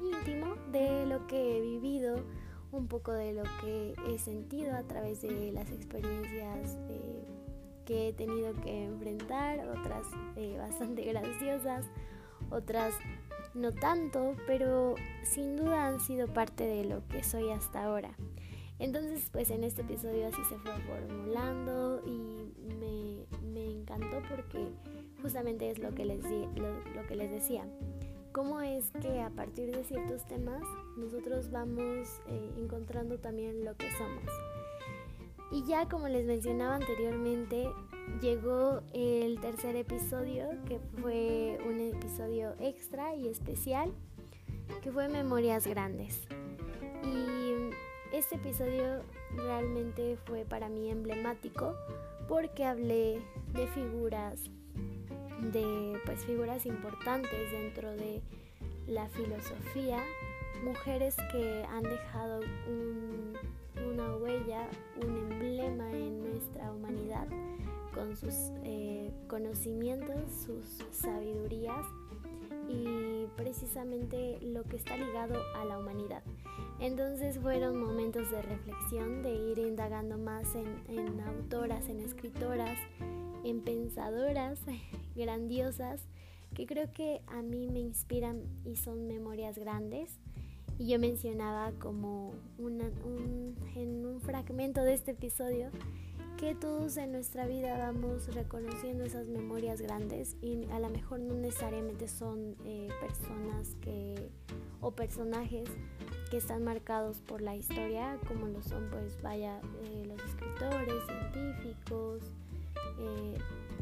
íntimo 0.00 0.54
de 0.72 1.06
lo 1.06 1.26
que 1.26 1.56
he 1.56 1.60
vivido, 1.60 2.24
un 2.72 2.86
poco 2.86 3.12
de 3.12 3.32
lo 3.32 3.42
que 3.60 3.94
he 4.08 4.18
sentido 4.18 4.74
a 4.74 4.82
través 4.84 5.20
de 5.22 5.52
las 5.52 5.70
experiencias 5.70 6.78
eh, 6.88 7.24
que 7.84 8.08
he 8.08 8.12
tenido 8.12 8.54
que 8.62 8.84
enfrentar, 8.84 9.60
otras 9.68 10.06
eh, 10.36 10.56
bastante 10.58 11.02
graciosas, 11.04 11.86
otras 12.50 12.94
no 13.54 13.72
tanto, 13.72 14.36
pero 14.46 14.94
sin 15.24 15.56
duda 15.56 15.88
han 15.88 16.00
sido 16.00 16.28
parte 16.28 16.64
de 16.64 16.84
lo 16.84 17.06
que 17.08 17.24
soy 17.24 17.50
hasta 17.50 17.84
ahora. 17.84 18.10
Entonces, 18.80 19.28
pues 19.30 19.50
en 19.50 19.62
este 19.62 19.82
episodio 19.82 20.26
así 20.26 20.42
se 20.48 20.58
fue 20.58 20.72
formulando 20.88 22.02
y 22.06 22.50
me, 22.80 23.70
encantó 23.72 24.22
porque 24.28 24.68
justamente 25.20 25.70
es 25.70 25.78
lo 25.78 25.94
que, 25.94 26.06
les 26.06 26.22
lo, 26.22 27.06
que 27.06 27.14
les 27.14 27.30
decía. 27.30 27.66
Cómo 28.32 28.60
es 28.62 28.90
que 29.02 29.20
a 29.20 29.30
partir 29.30 29.74
de 29.74 29.84
ciertos 29.84 30.24
temas 30.24 30.62
nosotros 30.96 31.50
vamos 31.50 32.20
eh, 32.28 32.50
encontrando 32.58 33.18
también 33.18 33.64
lo 33.64 33.76
que 33.76 33.90
somos. 33.92 34.24
Y 35.52 35.64
ya 35.66 35.88
como 35.88 36.08
les 36.08 36.24
mencionaba 36.24 36.76
anteriormente, 36.76 37.68
llegó 38.22 38.82
el 38.94 39.40
tercer 39.40 39.76
episodio, 39.76 40.48
que 40.66 40.78
fue 41.00 41.58
un 41.68 41.80
episodio 41.80 42.54
extra 42.60 43.14
y 43.14 43.28
especial, 43.28 43.92
que 44.80 44.90
fue 44.90 45.08
Memorias 45.08 45.66
Grandes. 45.66 46.20
Este 48.12 48.36
episodio 48.36 49.02
realmente 49.36 50.16
fue 50.24 50.44
para 50.44 50.68
mí 50.68 50.90
emblemático 50.90 51.76
porque 52.28 52.64
hablé 52.64 53.20
de 53.52 53.66
figuras, 53.68 54.40
de 55.52 56.00
pues 56.04 56.24
figuras 56.24 56.66
importantes 56.66 57.52
dentro 57.52 57.90
de 57.92 58.20
la 58.86 59.08
filosofía, 59.08 59.98
mujeres 60.64 61.16
que 61.30 61.64
han 61.70 61.82
dejado 61.82 62.40
una 63.92 64.16
huella, 64.16 64.68
un 65.02 65.16
emblema 65.16 65.90
en 65.92 66.30
nuestra 66.30 66.72
humanidad 66.72 67.26
con 67.94 68.16
sus 68.16 68.34
eh, 68.64 69.12
conocimientos, 69.28 70.16
sus 70.46 70.84
sabidurías 70.92 71.86
y 72.68 73.26
precisamente 73.36 74.38
lo 74.42 74.62
que 74.64 74.76
está 74.76 74.96
ligado 74.96 75.40
a 75.56 75.64
la 75.64 75.78
humanidad. 75.78 76.22
Entonces 76.80 77.38
fueron 77.38 77.78
momentos 77.78 78.30
de 78.30 78.40
reflexión, 78.40 79.22
de 79.22 79.34
ir 79.34 79.58
indagando 79.58 80.16
más 80.16 80.54
en, 80.54 81.20
autoras, 81.20 81.88
en 81.90 82.00
escritoras, 82.00 82.78
en 83.44 83.60
pensadoras 83.60 84.60
grandiosas 85.14 86.00
que 86.54 86.66
creo 86.66 86.90
que 86.92 87.20
a 87.26 87.42
mí 87.42 87.68
me 87.68 87.80
inspiran 87.80 88.42
y 88.64 88.76
son 88.76 89.06
memorias 89.06 89.58
grandes. 89.58 90.18
Y 90.78 90.88
yo 90.88 90.98
mencionaba 90.98 91.72
como 91.72 92.32
un, 92.56 92.80
en 93.76 94.06
un 94.06 94.20
fragmento 94.22 94.82
de 94.82 94.94
este 94.94 95.10
episodio 95.10 95.70
que 96.40 96.54
todos 96.54 96.96
en 96.96 97.12
nuestra 97.12 97.46
vida 97.46 97.76
vamos 97.76 98.34
reconociendo 98.34 99.04
esas 99.04 99.26
memorias 99.26 99.82
grandes 99.82 100.38
y 100.40 100.64
a 100.72 100.78
lo 100.78 100.88
mejor 100.88 101.20
no 101.20 101.34
necesariamente 101.34 102.08
son 102.08 102.56
eh, 102.64 102.88
personas 102.98 103.76
que 103.82 104.30
o 104.80 104.90
personajes 104.90 105.68
que 106.30 106.38
están 106.38 106.64
marcados 106.64 107.20
por 107.20 107.42
la 107.42 107.56
historia 107.56 108.18
como 108.26 108.46
lo 108.46 108.62
son 108.62 108.88
pues 108.88 109.20
vaya 109.20 109.60
eh, 109.84 110.04
los 110.06 110.18
escritores 110.24 111.04
científicos 111.04 112.22
eh, 112.98 113.36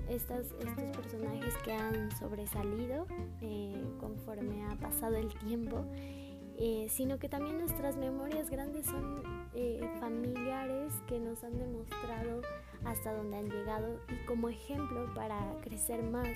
estos 0.08 0.48
personajes 0.96 1.54
que 1.64 1.72
han 1.72 2.10
sobresalido 2.18 3.06
conforme 4.00 4.64
ha 4.64 4.74
pasado 4.74 5.14
el 5.14 5.32
tiempo 5.46 5.84
sino 6.88 7.20
que 7.20 7.28
también 7.28 7.58
nuestras 7.58 7.96
memorias 7.96 8.50
grandes 8.50 8.86
son 8.86 9.37
eh, 9.60 9.80
familiares 9.98 10.92
que 11.08 11.18
nos 11.18 11.42
han 11.42 11.58
demostrado 11.58 12.42
hasta 12.84 13.12
dónde 13.12 13.38
han 13.38 13.50
llegado 13.50 13.98
y 14.08 14.24
como 14.24 14.48
ejemplo 14.48 15.12
para 15.16 15.36
crecer 15.62 16.00
más 16.04 16.28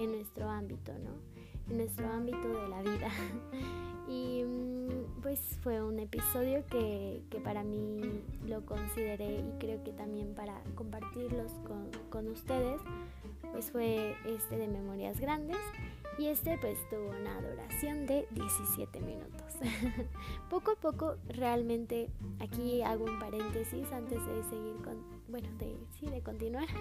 en 0.00 0.10
nuestro 0.10 0.50
ámbito, 0.50 0.92
¿no? 0.98 1.35
Nuestro 1.68 2.10
ámbito 2.10 2.48
de 2.48 2.68
la 2.68 2.82
vida. 2.82 3.08
y 4.08 4.44
mm, 4.44 5.20
pues 5.22 5.40
fue 5.62 5.82
un 5.82 5.98
episodio 5.98 6.64
que, 6.66 7.22
que, 7.30 7.40
para 7.40 7.64
mí 7.64 8.00
lo 8.46 8.64
consideré 8.64 9.40
y 9.40 9.58
creo 9.58 9.82
que 9.82 9.92
también 9.92 10.34
para 10.34 10.62
compartirlos 10.74 11.52
con, 11.66 11.90
con 12.10 12.28
ustedes, 12.28 12.80
pues 13.52 13.70
fue 13.70 14.14
este 14.26 14.58
de 14.58 14.68
Memorias 14.68 15.20
Grandes 15.20 15.58
y 16.18 16.28
este 16.28 16.56
pues 16.58 16.78
tuvo 16.88 17.10
una 17.10 17.40
duración 17.40 18.06
de 18.06 18.26
17 18.30 19.00
minutos. 19.00 19.42
poco 20.50 20.72
a 20.72 20.76
poco 20.76 21.16
realmente 21.28 22.08
aquí 22.40 22.82
hago 22.82 23.04
un 23.04 23.18
paréntesis 23.18 23.90
antes 23.92 24.24
de 24.26 24.42
seguir 24.44 24.76
con, 24.82 24.96
bueno, 25.28 25.48
de, 25.58 25.76
sí, 25.98 26.06
de 26.06 26.22
continuar. 26.22 26.66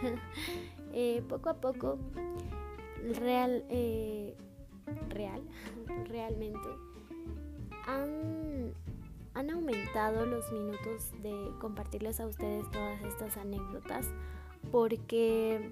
Eh, 0.97 1.21
poco 1.27 1.49
a 1.49 1.55
poco 1.55 1.97
real, 3.19 3.65
eh, 3.67 4.33
real, 5.09 5.41
realmente 6.07 6.67
han, 7.87 8.73
han 9.33 9.49
aumentado 9.49 10.25
los 10.25 10.51
minutos 10.51 11.11
de 11.21 11.51
compartirles 11.59 12.19
a 12.19 12.27
ustedes 12.27 12.69
todas 12.71 13.01
estas 13.03 13.37
anécdotas 13.37 14.07
porque 14.71 15.71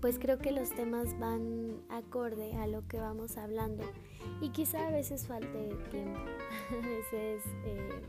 pues 0.00 0.18
creo 0.18 0.38
que 0.38 0.52
los 0.52 0.70
temas 0.70 1.18
van 1.18 1.80
acorde 1.88 2.52
a 2.56 2.66
lo 2.66 2.86
que 2.88 3.00
vamos 3.00 3.38
hablando. 3.38 3.84
Y 4.42 4.50
quizá 4.50 4.88
a 4.88 4.90
veces 4.90 5.26
falte 5.26 5.74
tiempo, 5.90 6.20
a 6.70 6.86
veces 6.86 7.42
eh, 7.64 8.02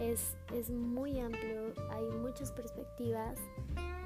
es, 0.00 0.36
es 0.52 0.70
muy 0.70 1.20
amplio, 1.20 1.72
hay 1.90 2.04
muchas 2.20 2.50
perspectivas 2.50 3.38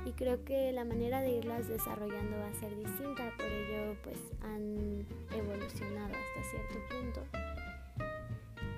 y 0.08 0.12
creo 0.12 0.42
que 0.42 0.72
la 0.72 0.84
manera 0.86 1.20
de 1.20 1.32
irlas 1.32 1.68
desarrollando 1.68 2.38
va 2.38 2.48
a 2.48 2.54
ser 2.54 2.74
distinta, 2.74 3.30
por 3.36 3.46
ello 3.46 3.94
pues 4.02 4.16
han 4.40 5.06
evolucionado 5.36 6.14
hasta 6.14 6.50
cierto 6.50 6.78
punto. 6.88 7.22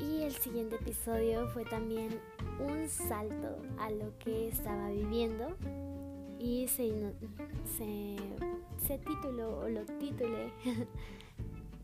Y 0.00 0.22
el 0.22 0.32
siguiente 0.32 0.76
episodio 0.76 1.46
fue 1.50 1.64
también 1.64 2.20
un 2.58 2.88
salto 2.88 3.58
a 3.78 3.90
lo 3.90 4.18
que 4.18 4.48
estaba 4.48 4.88
viviendo 4.88 5.56
y 6.40 6.66
se, 6.66 7.12
se, 7.78 8.16
se 8.84 8.98
tituló 8.98 9.60
o 9.60 9.68
lo 9.68 9.84
titulé 9.84 10.52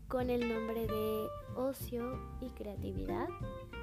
con 0.09 0.29
el 0.29 0.41
nombre 0.53 0.87
de 0.87 1.27
Ocio 1.55 2.19
y 2.41 2.49
Creatividad 2.49 3.29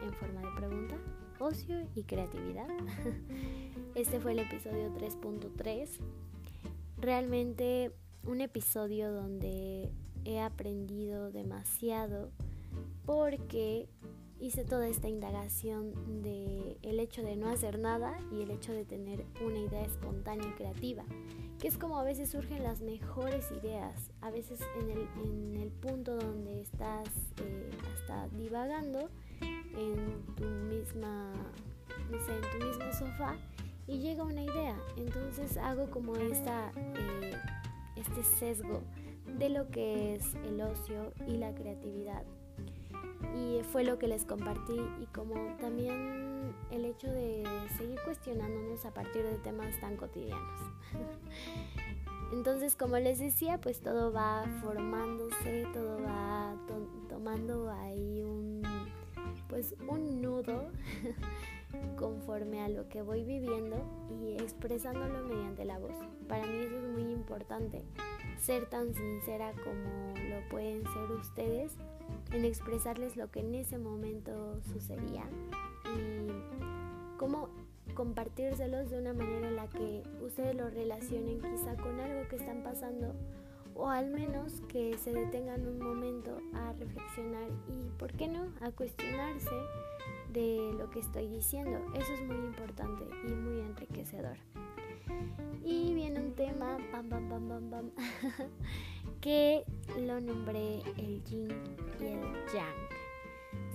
en 0.02 0.12
forma 0.12 0.42
de 0.42 0.56
pregunta. 0.56 0.96
Ocio 1.38 1.86
y 1.94 2.04
Creatividad. 2.04 2.68
Este 3.94 4.18
fue 4.18 4.32
el 4.32 4.40
episodio 4.40 4.92
3.3. 4.92 5.88
Realmente 6.98 7.92
un 8.24 8.40
episodio 8.40 9.12
donde 9.12 9.92
he 10.24 10.40
aprendido 10.40 11.30
demasiado 11.30 12.30
porque 13.06 13.88
hice 14.40 14.64
toda 14.64 14.88
esta 14.88 15.08
indagación 15.08 16.22
de 16.22 16.76
el 16.82 16.98
hecho 17.00 17.22
de 17.22 17.36
no 17.36 17.48
hacer 17.48 17.78
nada 17.78 18.18
y 18.32 18.42
el 18.42 18.50
hecho 18.50 18.72
de 18.72 18.84
tener 18.84 19.24
una 19.44 19.58
idea 19.58 19.84
espontánea 19.84 20.48
y 20.48 20.52
creativa, 20.52 21.04
que 21.60 21.68
es 21.68 21.78
como 21.78 21.98
a 21.98 22.04
veces 22.04 22.30
surgen 22.30 22.62
las 22.62 22.80
mejores 22.80 23.50
ideas, 23.52 24.10
a 24.20 24.30
veces 24.30 24.60
en 24.80 24.90
el, 24.90 25.08
en 25.24 25.56
el 25.56 25.70
punto 25.70 26.16
donde 26.16 26.60
estás 26.60 27.08
eh, 27.42 27.70
hasta 27.94 28.28
divagando 28.36 29.08
en 29.40 30.24
tu 30.36 30.44
misma, 30.44 31.32
no 32.10 32.18
sé, 32.20 32.32
en 32.36 32.58
tu 32.58 32.66
mismo 32.66 32.92
sofá 32.92 33.36
y 33.86 33.98
llega 33.98 34.24
una 34.24 34.42
idea, 34.42 34.76
entonces 34.96 35.56
hago 35.56 35.90
como 35.90 36.16
esta, 36.16 36.70
eh, 36.76 37.36
este 37.96 38.22
sesgo 38.22 38.82
de 39.38 39.48
lo 39.48 39.68
que 39.70 40.14
es 40.14 40.34
el 40.46 40.60
ocio 40.60 41.12
y 41.26 41.36
la 41.36 41.54
creatividad 41.54 42.24
y 43.34 43.62
fue 43.72 43.84
lo 43.84 43.98
que 43.98 44.06
les 44.06 44.24
compartí 44.24 44.80
y 45.00 45.06
como 45.06 45.34
también 45.56 46.54
el 46.70 46.84
hecho 46.84 47.10
de 47.10 47.44
seguir 47.76 47.98
cuestionándonos 48.04 48.84
a 48.84 48.92
partir 48.92 49.24
de 49.24 49.36
temas 49.38 49.78
tan 49.80 49.96
cotidianos. 49.96 50.60
Entonces, 52.32 52.74
como 52.74 52.98
les 52.98 53.18
decía, 53.18 53.60
pues 53.60 53.80
todo 53.80 54.12
va 54.12 54.44
formándose, 54.62 55.66
todo 55.72 56.02
va 56.02 56.56
tomando 57.08 57.70
ahí 57.70 58.22
un 58.22 58.53
pues 59.54 59.76
un 59.88 60.20
nudo 60.20 60.72
conforme 61.96 62.60
a 62.60 62.68
lo 62.68 62.88
que 62.88 63.02
voy 63.02 63.22
viviendo 63.22 63.76
y 64.10 64.32
expresándolo 64.32 65.22
mediante 65.28 65.64
la 65.64 65.78
voz. 65.78 65.94
Para 66.26 66.44
mí 66.44 66.58
eso 66.58 66.76
es 66.76 66.88
muy 66.88 67.12
importante, 67.12 67.84
ser 68.36 68.68
tan 68.68 68.92
sincera 68.92 69.52
como 69.52 70.12
lo 70.28 70.48
pueden 70.48 70.82
ser 70.82 71.08
ustedes 71.12 71.76
en 72.32 72.44
expresarles 72.44 73.16
lo 73.16 73.30
que 73.30 73.40
en 73.40 73.54
ese 73.54 73.78
momento 73.78 74.60
sucedía 74.72 75.22
y 75.84 77.16
cómo 77.16 77.48
compartírselos 77.94 78.90
de 78.90 78.98
una 78.98 79.12
manera 79.12 79.46
en 79.46 79.54
la 79.54 79.68
que 79.68 80.02
ustedes 80.20 80.56
lo 80.56 80.68
relacionen 80.68 81.38
quizá 81.38 81.76
con 81.76 82.00
algo 82.00 82.26
que 82.28 82.34
están 82.34 82.64
pasando 82.64 83.14
o 83.74 83.88
al 83.88 84.10
menos 84.10 84.60
que 84.68 84.96
se 84.98 85.12
detengan 85.12 85.66
un 85.66 85.78
momento 85.78 86.38
a 86.54 86.72
reflexionar 86.72 87.48
y, 87.68 87.90
¿por 87.98 88.12
qué 88.12 88.28
no?, 88.28 88.48
a 88.60 88.70
cuestionarse 88.70 89.54
de 90.32 90.74
lo 90.78 90.90
que 90.90 91.00
estoy 91.00 91.28
diciendo. 91.28 91.78
Eso 91.94 92.12
es 92.12 92.22
muy 92.22 92.36
importante 92.36 93.04
y 93.26 93.32
muy 93.32 93.60
enriquecedor. 93.60 94.36
Y 95.64 95.94
viene 95.94 96.20
un 96.20 96.34
tema, 96.34 96.76
pam, 96.92 97.08
pam, 97.08 97.28
pam, 97.28 97.48
pam, 97.48 97.70
pam, 97.70 97.90
que 99.20 99.64
lo 100.00 100.20
nombré 100.20 100.80
el 100.98 101.22
yin 101.24 101.48
y 102.00 102.04
el 102.04 102.20
yang. 102.52 102.84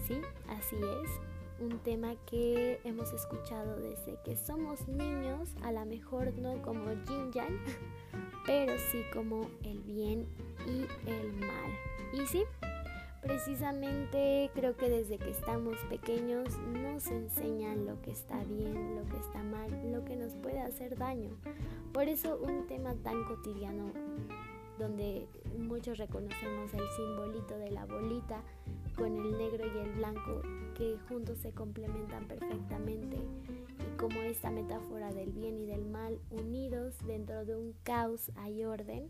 Sí, 0.07 0.21
así 0.47 0.75
es. 0.75 1.28
Un 1.61 1.77
tema 1.79 2.15
que 2.25 2.79
hemos 2.85 3.11
escuchado 3.11 3.75
desde 3.81 4.17
que 4.23 4.37
somos 4.37 4.87
niños, 4.87 5.49
a 5.63 5.71
lo 5.73 5.85
mejor 5.85 6.33
no 6.37 6.61
como 6.61 6.93
yin 7.05 7.31
yang, 7.33 7.59
pero 8.45 8.73
sí 8.91 9.01
como 9.13 9.49
el 9.63 9.79
bien 9.81 10.25
y 10.65 10.85
el 11.09 11.33
mal. 11.33 11.71
Y 12.13 12.25
sí, 12.27 12.43
precisamente 13.21 14.49
creo 14.53 14.77
que 14.77 14.89
desde 14.89 15.17
que 15.17 15.31
estamos 15.31 15.75
pequeños 15.89 16.57
nos 16.59 17.07
enseñan 17.07 17.85
lo 17.85 18.01
que 18.01 18.11
está 18.11 18.41
bien, 18.45 18.95
lo 18.95 19.05
que 19.09 19.17
está 19.17 19.43
mal, 19.43 19.69
lo 19.91 20.05
que 20.05 20.15
nos 20.15 20.35
puede 20.35 20.61
hacer 20.61 20.97
daño. 20.97 21.31
Por 21.91 22.07
eso 22.07 22.39
un 22.41 22.67
tema 22.67 22.95
tan 23.03 23.25
cotidiano 23.25 23.91
donde 24.77 25.27
muchos 25.57 25.97
reconocemos 25.97 26.73
el 26.73 26.87
simbolito 26.95 27.57
de 27.57 27.69
la 27.69 27.85
bolita 27.85 28.41
con 28.99 29.15
el 29.15 29.37
negro 29.37 29.65
y 29.65 29.77
el 29.79 29.93
blanco 29.93 30.41
que 30.75 30.97
juntos 31.07 31.37
se 31.37 31.53
complementan 31.53 32.27
perfectamente 32.27 33.15
y 33.15 33.97
como 33.97 34.19
esta 34.21 34.51
metáfora 34.51 35.09
del 35.13 35.31
bien 35.31 35.57
y 35.57 35.65
del 35.65 35.85
mal 35.85 36.19
unidos 36.29 36.95
dentro 37.07 37.45
de 37.45 37.55
un 37.55 37.73
caos 37.83 38.29
hay 38.35 38.65
orden, 38.65 39.09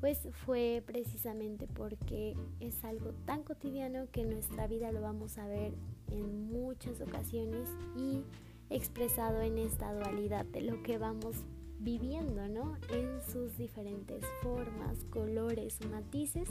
pues 0.00 0.26
fue 0.46 0.82
precisamente 0.86 1.66
porque 1.66 2.34
es 2.60 2.82
algo 2.82 3.12
tan 3.26 3.42
cotidiano 3.42 4.06
que 4.10 4.22
en 4.22 4.30
nuestra 4.30 4.66
vida 4.66 4.90
lo 4.90 5.02
vamos 5.02 5.36
a 5.36 5.46
ver 5.46 5.74
en 6.10 6.50
muchas 6.50 7.02
ocasiones 7.02 7.68
y 7.94 8.22
expresado 8.70 9.42
en 9.42 9.58
esta 9.58 9.92
dualidad 9.92 10.46
de 10.46 10.62
lo 10.62 10.82
que 10.82 10.96
vamos 10.96 11.36
viviendo, 11.78 12.48
¿no? 12.48 12.78
En 12.90 13.20
sus 13.30 13.56
diferentes 13.58 14.24
formas, 14.42 15.04
colores, 15.10 15.78
matices, 15.90 16.48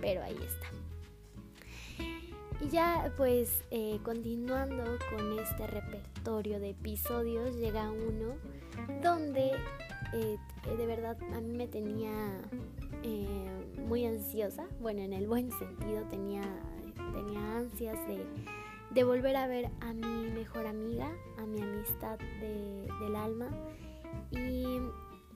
pero 0.00 0.22
ahí 0.22 0.36
está. 0.36 0.93
Y 2.64 2.70
ya 2.70 3.12
pues 3.18 3.62
eh, 3.70 3.98
continuando 4.02 4.84
con 5.10 5.38
este 5.38 5.66
repertorio 5.66 6.58
de 6.58 6.70
episodios, 6.70 7.56
llega 7.56 7.90
uno 7.90 8.36
donde 9.02 9.52
eh, 10.14 10.38
de 10.64 10.86
verdad 10.86 11.18
a 11.34 11.40
mí 11.42 11.52
me 11.52 11.66
tenía 11.68 12.40
eh, 13.02 13.76
muy 13.86 14.06
ansiosa, 14.06 14.66
bueno, 14.80 15.02
en 15.02 15.12
el 15.12 15.26
buen 15.26 15.50
sentido 15.52 16.04
tenía, 16.10 16.42
tenía 17.12 17.58
ansias 17.58 17.98
de, 18.08 18.24
de 18.92 19.04
volver 19.04 19.36
a 19.36 19.46
ver 19.46 19.70
a 19.80 19.92
mi 19.92 20.30
mejor 20.30 20.66
amiga, 20.66 21.12
a 21.36 21.44
mi 21.44 21.60
amistad 21.60 22.18
de, 22.18 22.86
del 23.02 23.14
alma. 23.14 23.50
Y 24.30 24.78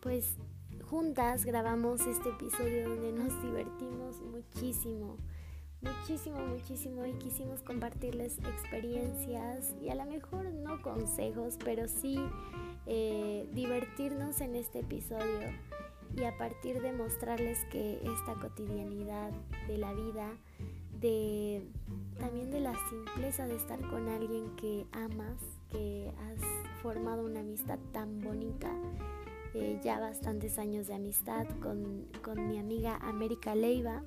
pues 0.01 0.37
juntas 0.88 1.45
grabamos 1.45 2.07
este 2.07 2.31
episodio 2.31 2.88
donde 2.88 3.12
nos 3.12 3.43
divertimos 3.43 4.23
muchísimo, 4.23 5.19
muchísimo, 5.81 6.38
muchísimo 6.47 7.07
y 7.07 7.12
quisimos 7.14 7.62
compartirles 7.62 8.38
experiencias 8.38 9.75
y 9.81 9.91
a 9.91 9.95
lo 9.95 10.05
mejor 10.07 10.47
no 10.53 10.81
consejos, 10.83 11.57
pero 11.64 11.88
sí 11.88 12.19
eh, 12.87 13.49
divertirnos 13.53 14.41
en 14.41 14.57
este 14.57 14.81
episodio 14.81 15.53
y 16.17 16.25
a 16.25 16.37
partir 16.37 16.81
de 16.81 16.93
mostrarles 16.93 17.64
que 17.67 18.01
esta 18.03 18.35
cotidianidad 18.41 19.31
de 19.67 19.79
la 19.79 19.93
vida, 19.93 20.37
de 21.01 21.62
también 22.19 22.51
de 22.51 22.61
la 22.61 22.75
simpleza 22.88 23.47
de 23.47 23.57
estar 23.57 23.81
con 23.88 24.09
alguien 24.09 24.57
que 24.57 24.87
amas, 24.93 25.41
que 25.71 26.11
has 26.19 26.83
formado 26.83 27.25
una 27.25 27.41
amistad 27.41 27.79
tan 27.93 28.21
bonita, 28.21 28.73
eh, 29.55 29.79
ya 29.83 30.01
bastantes 30.01 30.59
años 30.59 30.87
de 30.88 30.95
amistad 30.95 31.47
con, 31.61 32.07
con 32.23 32.49
mi 32.49 32.59
amiga 32.59 32.97
América 32.97 33.55
Leiva. 33.55 34.03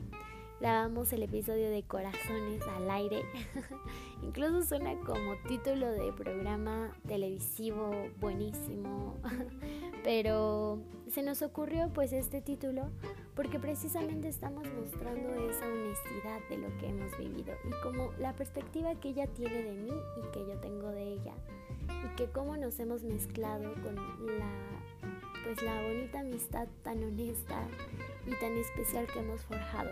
Grabamos 0.61 1.11
el 1.11 1.23
episodio 1.23 1.71
de 1.71 1.81
Corazones 1.81 2.61
al 2.67 2.87
aire. 2.91 3.23
Incluso 4.21 4.61
suena 4.61 4.93
como 4.99 5.35
título 5.47 5.89
de 5.91 6.13
programa 6.13 6.95
televisivo 7.07 7.89
buenísimo. 8.19 9.17
Pero 10.03 10.79
se 11.09 11.23
nos 11.23 11.41
ocurrió 11.41 11.89
pues 11.91 12.13
este 12.13 12.41
título 12.41 12.91
porque 13.35 13.57
precisamente 13.57 14.27
estamos 14.27 14.67
mostrando 14.79 15.33
esa 15.49 15.65
honestidad 15.65 16.47
de 16.47 16.57
lo 16.59 16.77
que 16.77 16.89
hemos 16.89 17.17
vivido 17.17 17.55
y 17.67 17.71
como 17.81 18.11
la 18.19 18.35
perspectiva 18.35 18.93
que 18.99 19.09
ella 19.09 19.25
tiene 19.25 19.63
de 19.63 19.73
mí 19.73 19.89
y 19.89 20.31
que 20.31 20.45
yo 20.45 20.59
tengo 20.59 20.89
de 20.89 21.13
ella 21.13 21.33
y 22.05 22.15
que 22.15 22.27
cómo 22.27 22.55
nos 22.55 22.79
hemos 22.79 23.01
mezclado 23.01 23.73
con 23.81 23.95
la 23.95 24.71
pues 25.43 25.61
la 25.63 25.81
bonita 25.81 26.19
amistad 26.19 26.67
tan 26.83 27.03
honesta 27.03 27.67
y 28.27 28.31
tan 28.39 28.55
especial 28.57 29.07
que 29.07 29.19
hemos 29.19 29.41
forjado. 29.41 29.91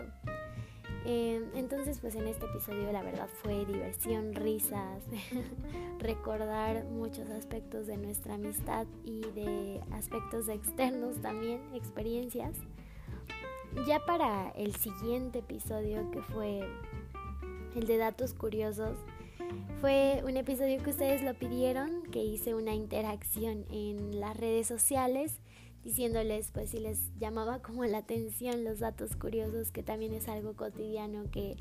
Eh, 1.06 1.42
entonces 1.54 1.98
pues 2.00 2.14
en 2.14 2.28
este 2.28 2.44
episodio 2.44 2.92
la 2.92 3.02
verdad 3.02 3.28
fue 3.42 3.64
diversión, 3.64 4.34
risas, 4.34 5.02
recordar 5.98 6.84
muchos 6.84 7.30
aspectos 7.30 7.86
de 7.86 7.96
nuestra 7.96 8.34
amistad 8.34 8.86
y 9.04 9.22
de 9.22 9.80
aspectos 9.92 10.48
externos 10.48 11.16
también, 11.22 11.62
experiencias. 11.74 12.54
Ya 13.86 14.04
para 14.04 14.50
el 14.50 14.74
siguiente 14.74 15.38
episodio 15.38 16.10
que 16.10 16.20
fue 16.20 16.60
el 17.74 17.86
de 17.86 17.96
datos 17.96 18.34
curiosos, 18.34 18.98
fue 19.80 20.22
un 20.24 20.36
episodio 20.36 20.82
que 20.82 20.90
ustedes 20.90 21.22
lo 21.22 21.34
pidieron, 21.34 22.02
que 22.10 22.22
hice 22.22 22.54
una 22.54 22.74
interacción 22.74 23.64
en 23.70 24.20
las 24.20 24.36
redes 24.36 24.66
sociales 24.66 25.40
diciéndoles 25.84 26.50
pues 26.52 26.70
si 26.70 26.80
les 26.80 27.10
llamaba 27.18 27.58
como 27.62 27.84
la 27.84 27.98
atención 27.98 28.64
los 28.64 28.80
datos 28.80 29.16
curiosos, 29.16 29.70
que 29.70 29.82
también 29.82 30.14
es 30.14 30.28
algo 30.28 30.54
cotidiano 30.54 31.24
que 31.30 31.56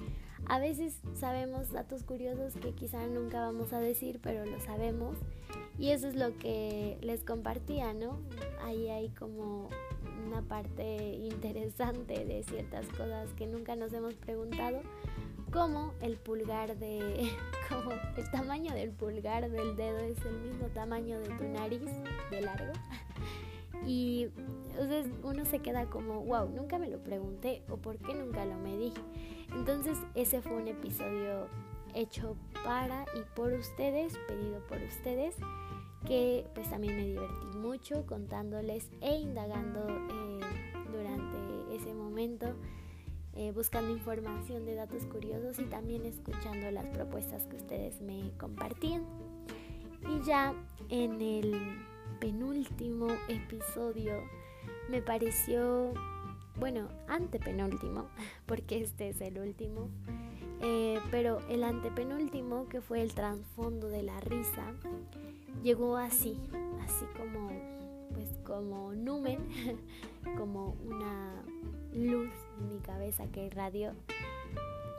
a 0.45 0.59
veces 0.59 0.99
sabemos 1.13 1.71
datos 1.71 2.03
curiosos 2.03 2.53
que 2.53 2.73
quizá 2.73 3.05
nunca 3.07 3.41
vamos 3.41 3.73
a 3.73 3.79
decir, 3.79 4.19
pero 4.21 4.45
lo 4.45 4.59
sabemos. 4.59 5.17
Y 5.77 5.91
eso 5.91 6.07
es 6.07 6.15
lo 6.15 6.37
que 6.37 6.97
les 7.01 7.23
compartía, 7.23 7.93
¿no? 7.93 8.19
Ahí 8.63 8.89
hay 8.89 9.09
como 9.09 9.69
una 10.25 10.41
parte 10.41 10.97
interesante 11.15 12.25
de 12.25 12.43
ciertas 12.43 12.87
cosas 12.87 13.33
que 13.33 13.47
nunca 13.47 13.75
nos 13.75 13.93
hemos 13.93 14.15
preguntado, 14.15 14.81
como 15.51 15.93
el 16.01 16.17
pulgar 16.17 16.77
de, 16.77 17.31
como 17.69 17.91
el 17.91 18.31
tamaño 18.31 18.73
del 18.73 18.91
pulgar 18.91 19.49
del 19.49 19.75
dedo 19.75 19.99
es 19.99 20.17
el 20.25 20.39
mismo 20.41 20.67
tamaño 20.67 21.19
de 21.19 21.29
tu 21.29 21.43
nariz 21.45 21.81
de 22.29 22.41
largo. 22.41 22.73
Y 23.85 24.29
entonces 24.71 25.07
uno 25.23 25.45
se 25.45 25.59
queda 25.59 25.89
como, 25.89 26.21
wow, 26.23 26.49
nunca 26.49 26.77
me 26.77 26.89
lo 26.89 26.99
pregunté 27.03 27.63
o 27.69 27.77
por 27.77 27.97
qué 27.97 28.13
nunca 28.13 28.45
lo 28.45 28.55
medí. 28.57 28.93
Entonces 29.55 29.97
ese 30.15 30.41
fue 30.41 30.53
un 30.53 30.67
episodio 30.67 31.47
hecho 31.95 32.35
para 32.63 33.05
y 33.15 33.21
por 33.35 33.53
ustedes, 33.53 34.17
pedido 34.27 34.59
por 34.67 34.81
ustedes, 34.81 35.35
que 36.05 36.45
pues 36.53 36.69
también 36.69 36.95
me 36.95 37.07
divertí 37.07 37.57
mucho 37.57 38.05
contándoles 38.05 38.89
e 39.01 39.15
indagando 39.15 39.87
eh, 39.89 40.39
durante 40.91 41.75
ese 41.75 41.93
momento, 41.93 42.55
eh, 43.33 43.51
buscando 43.51 43.91
información 43.91 44.65
de 44.65 44.75
datos 44.75 45.05
curiosos 45.05 45.59
y 45.59 45.65
también 45.65 46.05
escuchando 46.05 46.71
las 46.71 46.85
propuestas 46.87 47.45
que 47.47 47.55
ustedes 47.55 48.01
me 48.01 48.31
compartían. 48.37 49.03
Y 50.09 50.25
ya 50.25 50.53
en 50.89 51.21
el 51.21 51.53
penúltimo 52.19 53.07
episodio 53.27 54.23
me 54.89 55.01
pareció, 55.01 55.93
bueno, 56.59 56.89
antepenúltimo, 57.07 58.07
porque 58.45 58.81
este 58.81 59.09
es 59.09 59.21
el 59.21 59.39
último, 59.39 59.89
eh, 60.61 60.99
pero 61.11 61.39
el 61.49 61.63
antepenúltimo, 61.63 62.67
que 62.67 62.81
fue 62.81 63.01
el 63.01 63.13
trasfondo 63.13 63.87
de 63.87 64.03
la 64.03 64.19
risa, 64.19 64.73
llegó 65.63 65.97
así, 65.97 66.37
así 66.83 67.05
como, 67.17 67.49
pues 68.13 68.29
como 68.43 68.93
numen, 68.93 69.39
como 70.37 70.75
una 70.85 71.43
luz 71.93 72.29
en 72.59 72.73
mi 72.73 72.79
cabeza 72.79 73.27
que 73.27 73.45
irradió, 73.45 73.93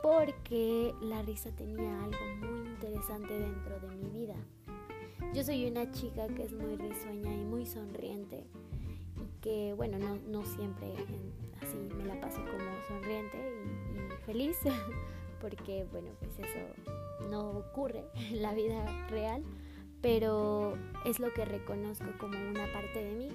porque 0.01 0.95
la 1.01 1.21
risa 1.21 1.51
tenía 1.51 2.03
algo 2.03 2.25
muy 2.39 2.69
interesante 2.69 3.37
dentro 3.37 3.79
de 3.79 3.95
mi 3.95 4.09
vida. 4.09 4.35
Yo 5.33 5.43
soy 5.43 5.65
una 5.65 5.89
chica 5.91 6.27
que 6.27 6.43
es 6.43 6.51
muy 6.51 6.75
risueña 6.75 7.33
y 7.33 7.45
muy 7.45 7.65
sonriente 7.65 8.43
y 9.15 9.41
que, 9.41 9.73
bueno, 9.75 9.97
no, 9.97 10.17
no 10.27 10.45
siempre 10.45 10.93
así 11.61 11.77
me 11.95 12.05
la 12.05 12.19
paso 12.19 12.37
como 12.37 12.85
sonriente 12.87 13.37
y, 13.37 14.25
feliz, 14.25 14.57
porque, 15.41 15.87
bueno, 15.91 16.09
pues 16.19 16.37
eso 16.39 17.29
no 17.29 17.51
ocurre 17.51 18.03
en 18.15 18.41
la 18.41 18.53
vida 18.53 18.85
real, 19.09 19.41
pero 20.01 20.73
es 21.05 21.19
lo 21.19 21.33
que 21.33 21.45
reconozco 21.45 22.07
como 22.19 22.37
una 22.37 22.71
parte 22.73 23.03
de 23.03 23.11
mí. 23.13 23.29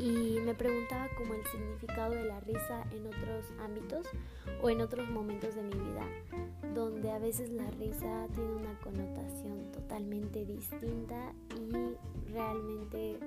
Y 0.00 0.40
me 0.40 0.54
preguntaba 0.54 1.08
como 1.16 1.34
el 1.34 1.46
significado 1.46 2.14
de 2.14 2.24
la 2.24 2.40
risa 2.40 2.84
en 2.92 3.06
otros 3.06 3.44
ámbitos 3.60 4.06
o 4.62 4.70
en 4.70 4.80
otros 4.80 5.08
momentos 5.10 5.54
de 5.54 5.62
mi 5.62 5.74
vida 5.74 6.06
donde 6.74 7.10
a 7.10 7.18
veces 7.18 7.50
la 7.50 7.68
risa 7.72 8.26
tiene 8.34 8.52
una 8.52 8.78
connotación 8.80 9.70
totalmente 9.72 10.44
distinta 10.44 11.32
y 11.56 12.32
realmente 12.32 13.18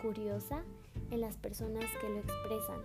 curiosa 0.00 0.62
en 1.10 1.20
las 1.20 1.36
personas 1.36 1.84
que 2.00 2.08
lo 2.08 2.18
expresan. 2.18 2.80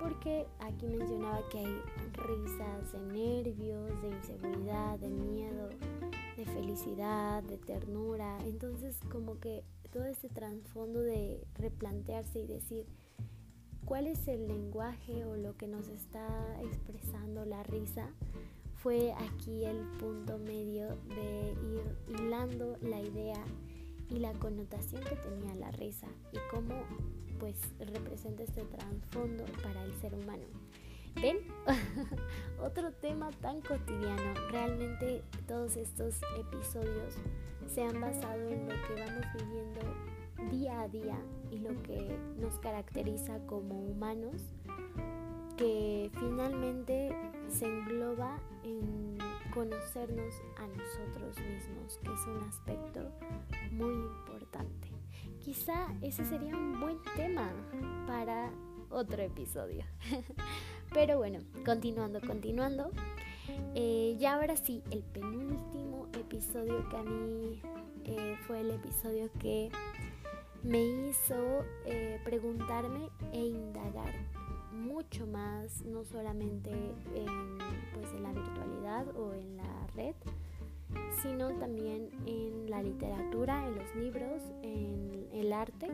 Porque 0.00 0.46
aquí 0.58 0.86
mencionaba 0.86 1.40
que 1.48 1.58
hay 1.60 1.82
risas 2.12 2.92
de 2.92 3.00
nervios, 3.12 4.02
de 4.02 4.08
inseguridad, 4.08 4.98
de 4.98 5.08
miedo, 5.08 5.70
de 6.36 6.44
felicidad, 6.44 7.42
de 7.44 7.56
ternura. 7.56 8.38
Entonces 8.44 8.98
como 9.10 9.38
que 9.40 9.64
todo 9.88 10.04
este 10.04 10.28
trasfondo 10.28 11.00
de 11.00 11.46
replantearse 11.54 12.40
y 12.40 12.46
decir, 12.46 12.86
¿cuál 13.84 14.06
es 14.06 14.26
el 14.28 14.48
lenguaje 14.48 15.24
o 15.24 15.36
lo 15.36 15.56
que 15.56 15.66
nos 15.66 15.88
está 15.88 16.26
expresando 16.62 17.44
la 17.44 17.62
risa? 17.62 18.12
fue 18.86 19.12
aquí 19.14 19.64
el 19.64 19.78
punto 19.98 20.38
medio 20.38 20.96
de 21.08 21.56
ir 21.74 21.96
hilando 22.06 22.78
la 22.82 23.00
idea 23.00 23.44
y 24.10 24.20
la 24.20 24.32
connotación 24.34 25.02
que 25.02 25.16
tenía 25.16 25.56
la 25.56 25.72
risa 25.72 26.06
y 26.30 26.38
cómo 26.52 26.84
pues 27.40 27.56
representa 27.80 28.44
este 28.44 28.62
trasfondo 28.64 29.44
para 29.60 29.82
el 29.82 29.92
ser 30.00 30.14
humano. 30.14 30.44
¿Ven? 31.20 31.38
Otro 32.62 32.92
tema 32.92 33.30
tan 33.40 33.60
cotidiano. 33.60 34.34
Realmente 34.52 35.24
todos 35.48 35.76
estos 35.76 36.20
episodios 36.38 37.14
se 37.68 37.82
han 37.82 38.00
basado 38.00 38.48
en 38.48 38.68
lo 38.68 38.74
que 38.86 39.00
vamos 39.00 39.26
viviendo 39.34 39.80
día 40.50 40.80
a 40.82 40.88
día 40.88 41.18
y 41.50 41.58
lo 41.58 41.82
que 41.82 42.16
nos 42.38 42.58
caracteriza 42.58 43.38
como 43.46 43.80
humanos 43.80 44.42
que 45.56 46.10
finalmente 46.18 47.10
se 47.48 47.66
engloba 47.66 48.38
en 48.62 49.18
conocernos 49.54 50.34
a 50.58 50.66
nosotros 50.66 51.36
mismos, 51.38 51.98
que 52.02 52.12
es 52.12 52.26
un 52.26 52.42
aspecto 52.42 53.10
muy 53.72 53.94
importante. 53.94 54.88
Quizá 55.40 55.94
ese 56.02 56.24
sería 56.26 56.54
un 56.54 56.78
buen 56.78 56.98
tema 57.16 57.50
para 58.06 58.50
otro 58.90 59.22
episodio. 59.22 59.84
Pero 60.92 61.18
bueno, 61.18 61.40
continuando, 61.64 62.20
continuando. 62.20 62.90
Eh, 63.74 64.16
ya 64.18 64.34
ahora 64.34 64.56
sí, 64.56 64.82
el 64.90 65.02
penúltimo 65.02 65.95
episodio 66.14 66.88
que 66.88 66.96
a 66.96 67.02
mí 67.02 67.60
eh, 68.04 68.36
fue 68.46 68.60
el 68.60 68.70
episodio 68.70 69.30
que 69.38 69.70
me 70.62 70.82
hizo 70.82 71.64
eh, 71.84 72.20
preguntarme 72.24 73.08
e 73.32 73.40
indagar 73.40 74.12
mucho 74.72 75.26
más, 75.26 75.82
no 75.82 76.04
solamente 76.04 76.70
en, 76.70 77.58
pues, 77.94 78.12
en 78.12 78.22
la 78.22 78.32
virtualidad 78.32 79.06
o 79.16 79.32
en 79.34 79.56
la 79.56 79.86
red, 79.94 80.14
sino 81.22 81.50
también 81.58 82.10
en 82.26 82.70
la 82.70 82.82
literatura, 82.82 83.66
en 83.66 83.76
los 83.76 83.94
libros, 83.96 84.42
en 84.62 85.28
el 85.32 85.52
arte, 85.52 85.88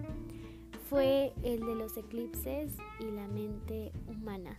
fue 0.89 1.33
el 1.43 1.61
de 1.61 1.75
los 1.75 1.97
eclipses 1.97 2.77
y 3.01 3.11
la 3.11 3.27
mente 3.29 3.93
humana. 4.09 4.59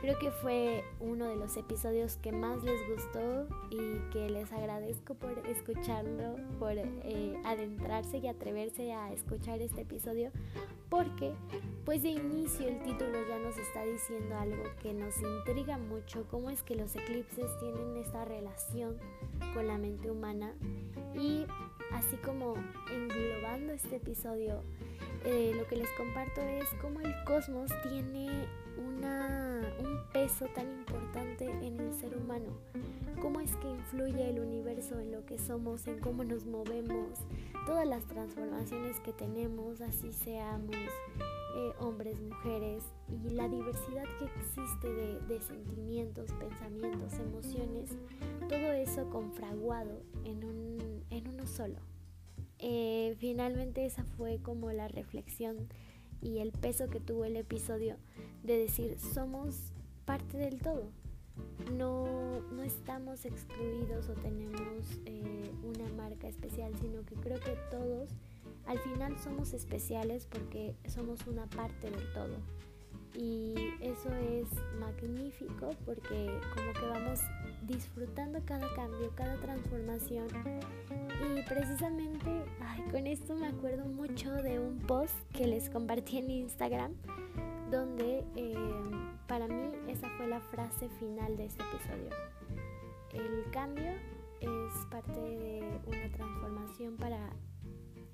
Creo 0.00 0.16
que 0.18 0.30
fue 0.30 0.84
uno 1.00 1.26
de 1.26 1.34
los 1.34 1.56
episodios 1.56 2.16
que 2.18 2.30
más 2.30 2.62
les 2.62 2.80
gustó 2.88 3.48
y 3.68 3.98
que 4.12 4.30
les 4.30 4.52
agradezco 4.52 5.14
por 5.14 5.44
escucharlo, 5.46 6.36
por 6.60 6.72
eh, 6.76 7.36
adentrarse 7.44 8.18
y 8.18 8.28
atreverse 8.28 8.92
a 8.92 9.12
escuchar 9.12 9.60
este 9.60 9.80
episodio, 9.80 10.30
porque 10.88 11.34
pues 11.84 12.04
de 12.04 12.10
inicio 12.10 12.68
el 12.68 12.80
título 12.82 13.18
ya 13.28 13.38
nos 13.40 13.56
está 13.58 13.84
diciendo 13.84 14.36
algo 14.36 14.62
que 14.80 14.94
nos 14.94 15.14
intriga 15.20 15.78
mucho, 15.78 16.26
cómo 16.30 16.50
es 16.50 16.62
que 16.62 16.76
los 16.76 16.94
eclipses 16.94 17.46
tienen 17.58 17.96
esta 17.96 18.24
relación 18.24 18.98
con 19.52 19.66
la 19.66 19.78
mente 19.78 20.10
humana. 20.12 20.54
Y 21.14 21.44
así 21.92 22.16
como 22.18 22.54
englobando 22.92 23.72
este 23.72 23.96
episodio, 23.96 24.62
eh, 25.24 25.52
lo 25.56 25.66
que 25.66 25.76
les 25.76 25.90
comparto 25.96 26.40
es 26.40 26.68
cómo 26.80 27.00
el 27.00 27.12
cosmos 27.24 27.70
tiene 27.82 28.46
una, 28.78 29.57
un 29.78 30.00
peso 30.12 30.46
tan 30.54 30.66
importante 30.72 31.44
en 31.44 31.80
el 31.80 31.92
ser 31.94 32.16
humano. 32.16 32.50
Cómo 33.20 33.40
es 33.40 33.54
que 33.56 33.68
influye 33.68 34.28
el 34.28 34.40
universo 34.40 34.98
en 35.00 35.12
lo 35.12 35.24
que 35.24 35.38
somos, 35.38 35.86
en 35.86 35.98
cómo 35.98 36.24
nos 36.24 36.46
movemos, 36.46 37.18
todas 37.66 37.86
las 37.86 38.04
transformaciones 38.06 39.00
que 39.00 39.12
tenemos, 39.12 39.80
así 39.80 40.12
seamos 40.12 40.76
eh, 41.56 41.72
hombres, 41.80 42.20
mujeres, 42.20 42.84
y 43.24 43.30
la 43.30 43.48
diversidad 43.48 44.04
que 44.18 44.26
existe 44.26 44.88
de, 44.88 45.40
sentimientos, 45.40 46.30
pensamientos, 46.32 47.14
emociones, 47.14 47.90
todo 48.48 48.72
eso 48.72 49.08
confraguado 49.10 50.02
en, 50.24 50.44
un, 50.44 51.04
en 51.10 51.28
uno 51.28 51.46
solo. 51.46 51.80
Eh, 52.60 53.16
finalmente 53.18 53.86
esa 53.86 54.04
fue 54.16 54.38
como 54.42 54.72
la 54.72 54.88
reflexión 54.88 55.68
y 56.20 56.38
el 56.38 56.52
peso 56.52 56.88
que 56.88 57.00
tuvo 57.00 57.24
el 57.24 57.36
episodio 57.36 57.96
de 58.42 58.58
decir 58.58 58.98
somos 58.98 59.72
parte 60.04 60.36
del 60.38 60.60
todo. 60.60 60.90
No, 61.76 62.40
no 62.52 62.62
estamos 62.62 63.24
excluidos 63.24 64.08
o 64.08 64.14
tenemos 64.14 65.00
eh, 65.06 65.50
una 65.62 65.88
marca 65.94 66.26
especial, 66.26 66.72
sino 66.80 67.02
que 67.04 67.14
creo 67.14 67.38
que 67.38 67.56
todos 67.70 68.10
al 68.66 68.78
final 68.80 69.18
somos 69.18 69.52
especiales 69.54 70.26
porque 70.26 70.74
somos 70.88 71.26
una 71.26 71.46
parte 71.46 71.90
del 71.90 72.12
todo. 72.12 72.36
Y 73.14 73.54
eso 73.80 74.12
es 74.14 74.46
magnífico 74.78 75.70
porque 75.84 76.30
como 76.54 76.72
que 76.72 76.86
vamos 76.86 77.20
disfrutando 77.66 78.40
cada 78.44 78.72
cambio, 78.74 79.10
cada 79.14 79.36
transformación. 79.40 80.28
Y 81.20 81.42
precisamente, 81.48 82.44
con 82.90 83.06
esto 83.06 83.34
me 83.34 83.48
acuerdo 83.48 83.84
mucho 83.86 84.32
de 84.34 84.58
un 84.58 84.78
post 84.78 85.14
que 85.32 85.46
les 85.46 85.68
compartí 85.70 86.18
en 86.18 86.30
Instagram, 86.30 86.94
donde 87.70 88.24
em, 88.36 89.16
para 89.26 89.46
mí 89.46 89.72
esa 89.88 90.08
fue 90.16 90.26
la 90.26 90.40
frase 90.40 90.88
final 91.00 91.36
de 91.36 91.46
este 91.46 91.62
episodio. 91.62 92.10
El 93.12 93.50
cambio 93.50 93.92
es 94.40 94.86
parte 94.90 95.20
de 95.20 95.80
una 95.86 96.10
transformación 96.12 96.96
para 96.96 97.30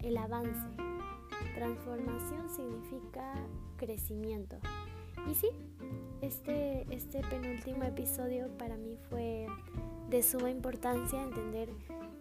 el 0.00 0.16
avance. 0.16 0.68
Transformación 1.54 2.48
significa 2.48 3.34
crecimiento. 3.76 4.58
Y 5.30 5.34
sí, 5.34 5.48
este, 6.20 6.86
este 6.90 7.20
penúltimo 7.22 7.84
episodio 7.84 8.48
para 8.58 8.76
mí 8.76 8.96
fue 9.08 9.46
de 10.10 10.22
suma 10.22 10.50
importancia 10.50 11.22
entender 11.22 11.70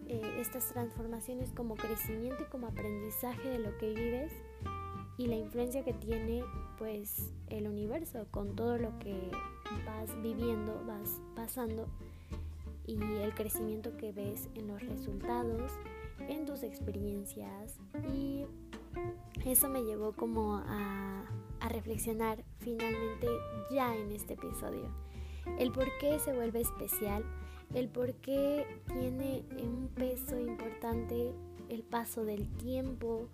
eh, 0.08 0.38
estas 0.40 0.66
transformaciones 0.68 1.50
como 1.52 1.76
crecimiento 1.76 2.42
y 2.42 2.50
como 2.50 2.66
aprendizaje 2.66 3.48
de 3.48 3.58
lo 3.58 3.76
que 3.78 3.94
vives 3.94 4.32
y 5.16 5.26
la 5.26 5.36
influencia 5.36 5.84
que 5.84 5.92
tiene 5.92 6.42
pues 6.78 7.32
el 7.48 7.68
universo 7.68 8.26
con 8.30 8.56
todo 8.56 8.78
lo 8.78 8.98
que 8.98 9.30
vas 9.86 10.10
viviendo, 10.22 10.82
vas 10.86 11.20
pasando 11.36 11.86
y 12.86 12.96
el 12.96 13.34
crecimiento 13.34 13.96
que 13.96 14.12
ves 14.12 14.48
en 14.54 14.68
los 14.68 14.82
resultados, 14.82 15.72
en 16.28 16.44
tus 16.44 16.62
experiencias 16.62 17.78
y 18.12 18.44
eso 19.44 19.68
me 19.68 19.82
llevó 19.82 20.12
como 20.12 20.56
a 20.56 21.24
reflexionar 21.68 22.44
finalmente 22.60 23.26
ya 23.70 23.94
en 23.96 24.12
este 24.12 24.34
episodio. 24.34 24.88
El 25.58 25.72
por 25.72 25.86
qué 25.98 26.18
se 26.18 26.32
vuelve 26.32 26.60
especial, 26.60 27.24
el 27.74 27.88
por 27.88 28.14
qué 28.14 28.66
tiene 28.86 29.44
un 29.62 29.88
peso 29.94 30.38
importante 30.38 31.32
el 31.68 31.82
paso 31.82 32.24
del 32.24 32.48
tiempo, 32.56 33.28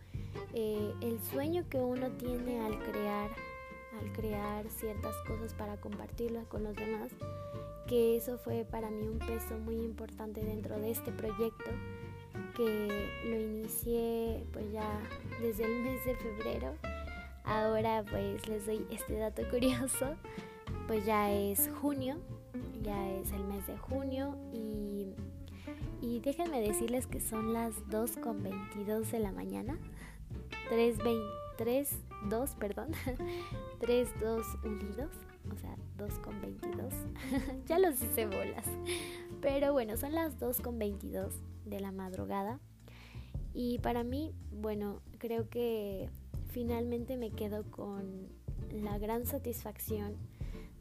eh, 0.55 0.93
el 1.01 1.21
sueño 1.21 1.69
que 1.69 1.79
uno 1.79 2.11
tiene 2.13 2.61
al 2.61 2.79
crear, 2.79 3.31
al 4.01 4.13
crear 4.13 4.69
ciertas 4.71 5.15
cosas 5.27 5.53
para 5.55 5.77
compartirlas 5.81 6.47
con 6.47 6.63
los 6.65 6.75
demás, 6.77 7.11
que 7.87 8.17
eso 8.17 8.39
fue 8.39 8.65
para 8.65 8.91
mí 8.91 9.07
un 9.09 9.19
peso 9.19 9.59
muy 9.59 9.77
importante 9.77 10.43
dentro 10.45 10.79
de 10.79 10.91
este 10.91 11.11
proyecto 11.13 11.71
que 12.61 13.11
lo 13.25 13.41
inicié 13.41 14.45
pues 14.53 14.71
ya 14.71 15.01
desde 15.41 15.65
el 15.65 15.83
mes 15.83 16.05
de 16.05 16.15
febrero. 16.15 16.75
Ahora 17.45 18.05
pues 18.11 18.47
les 18.49 18.67
doy 18.67 18.87
este 18.91 19.17
dato 19.17 19.43
curioso, 19.49 20.15
pues 20.87 21.07
ya 21.07 21.33
es 21.33 21.71
junio, 21.81 22.19
ya 22.83 23.11
es 23.13 23.33
el 23.33 23.45
mes 23.45 23.67
de 23.67 23.79
junio 23.79 24.37
y, 24.53 25.07
y 26.03 26.21
déjenme 26.21 26.61
decirles 26.61 27.07
que 27.07 27.21
son 27.21 27.55
las 27.55 27.75
2.22 27.87 29.11
de 29.11 29.21
la 29.21 29.33
mañana, 29.33 29.79
3.23, 30.71 31.89
2, 32.29 32.55
perdón, 32.57 32.91
3, 33.81 34.09
2 34.21 34.47
unidos, 34.65 35.11
o 35.51 35.57
sea, 35.57 35.77
2.22, 35.97 37.65
ya 37.67 37.79
los 37.79 38.03
hice 38.03 38.27
bolas, 38.27 38.67
pero 39.41 39.73
bueno, 39.73 39.97
son 39.97 40.13
las 40.13 40.39
2.22 40.39 41.33
de 41.71 41.81
la 41.81 41.93
madrugada 41.93 42.61
y 43.53 43.79
para 43.79 44.05
mí, 44.05 44.33
bueno, 44.53 45.03
creo 45.19 45.49
que 45.49 46.09
finalmente 46.51 47.17
me 47.17 47.31
quedo 47.31 47.65
con 47.71 48.29
la 48.73 48.99
gran 48.99 49.27
satisfacción 49.27 50.17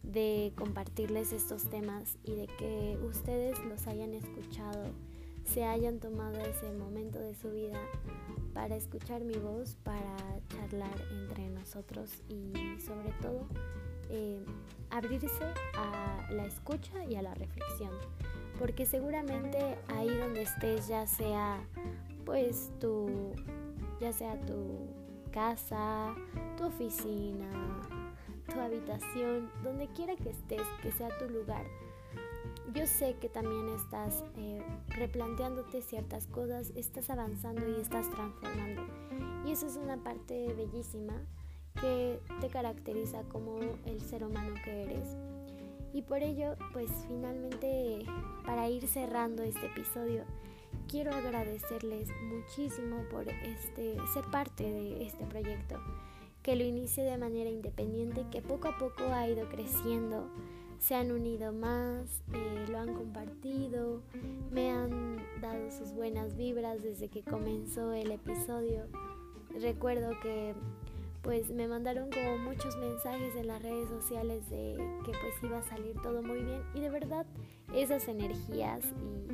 de 0.03 0.53
compartirles 0.55 1.33
estos 1.33 1.69
temas 1.69 2.17
y 2.23 2.35
de 2.35 2.47
que 2.47 2.97
ustedes 3.03 3.57
los 3.65 3.87
hayan 3.87 4.13
escuchado, 4.13 4.85
se 5.45 5.63
hayan 5.63 5.99
tomado 5.99 6.39
ese 6.39 6.71
momento 6.73 7.19
de 7.19 7.33
su 7.33 7.51
vida 7.51 7.79
para 8.53 8.75
escuchar 8.75 9.23
mi 9.23 9.35
voz, 9.35 9.75
para 9.83 10.15
charlar 10.49 11.01
entre 11.11 11.49
nosotros 11.49 12.11
y 12.27 12.53
sobre 12.79 13.11
todo 13.21 13.47
eh, 14.09 14.43
abrirse 14.91 15.43
a 15.75 16.27
la 16.31 16.45
escucha 16.45 17.03
y 17.05 17.15
a 17.15 17.21
la 17.21 17.33
reflexión. 17.33 17.91
Porque 18.59 18.85
seguramente 18.85 19.57
ahí 19.87 20.13
donde 20.17 20.43
estés, 20.43 20.87
ya 20.87 21.07
sea 21.07 21.65
pues 22.25 22.71
tu, 22.79 23.33
ya 23.99 24.13
sea 24.13 24.39
tu 24.41 24.87
casa, 25.31 26.13
tu 26.57 26.65
oficina, 26.65 27.49
tu 28.53 28.59
habitación, 28.59 29.49
donde 29.63 29.87
quiera 29.87 30.15
que 30.15 30.29
estés, 30.29 30.61
que 30.83 30.91
sea 30.91 31.09
tu 31.17 31.27
lugar. 31.29 31.65
Yo 32.73 32.85
sé 32.85 33.15
que 33.19 33.29
también 33.29 33.69
estás 33.69 34.23
eh, 34.37 34.61
replanteándote 34.89 35.81
ciertas 35.81 36.27
cosas, 36.27 36.71
estás 36.75 37.09
avanzando 37.09 37.67
y 37.67 37.81
estás 37.81 38.09
transformando. 38.11 38.85
Y 39.45 39.53
eso 39.53 39.65
es 39.65 39.75
una 39.77 39.97
parte 39.97 40.53
bellísima 40.53 41.13
que 41.81 42.19
te 42.41 42.49
caracteriza 42.49 43.23
como 43.23 43.59
el 43.85 44.01
ser 44.01 44.23
humano 44.23 44.53
que 44.63 44.83
eres. 44.83 45.15
Y 45.93 46.03
por 46.03 46.21
ello, 46.21 46.55
pues 46.71 46.89
finalmente, 47.07 48.05
para 48.45 48.69
ir 48.69 48.87
cerrando 48.87 49.43
este 49.43 49.65
episodio, 49.65 50.23
quiero 50.87 51.13
agradecerles 51.13 52.09
muchísimo 52.23 53.03
por 53.09 53.27
este, 53.29 53.97
ser 54.13 54.25
parte 54.31 54.63
de 54.63 55.05
este 55.05 55.25
proyecto, 55.25 55.79
que 56.43 56.55
lo 56.55 56.63
inicie 56.63 57.03
de 57.03 57.17
manera 57.17 57.49
independiente, 57.49 58.25
que 58.31 58.41
poco 58.41 58.67
a 58.67 58.77
poco 58.77 59.03
ha 59.11 59.27
ido 59.27 59.49
creciendo, 59.49 60.29
se 60.79 60.95
han 60.95 61.11
unido 61.11 61.51
más, 61.51 62.21
eh, 62.33 62.65
lo 62.69 62.79
han 62.79 62.93
compartido, 62.93 64.01
me 64.51 64.71
han 64.71 65.17
dado 65.41 65.71
sus 65.71 65.91
buenas 65.93 66.35
vibras 66.35 66.81
desde 66.81 67.09
que 67.09 67.23
comenzó 67.23 67.91
el 67.93 68.11
episodio. 68.11 68.85
Recuerdo 69.59 70.11
que 70.21 70.55
pues 71.21 71.49
me 71.49 71.67
mandaron 71.67 72.09
como 72.09 72.37
muchos 72.37 72.77
mensajes 72.77 73.35
en 73.35 73.47
las 73.47 73.61
redes 73.61 73.89
sociales 73.89 74.49
de 74.49 74.75
que 75.05 75.11
pues 75.11 75.33
iba 75.43 75.57
a 75.57 75.63
salir 75.63 75.95
todo 76.01 76.21
muy 76.21 76.41
bien 76.41 76.61
y 76.73 76.79
de 76.79 76.89
verdad 76.89 77.25
esas 77.73 78.07
energías 78.07 78.83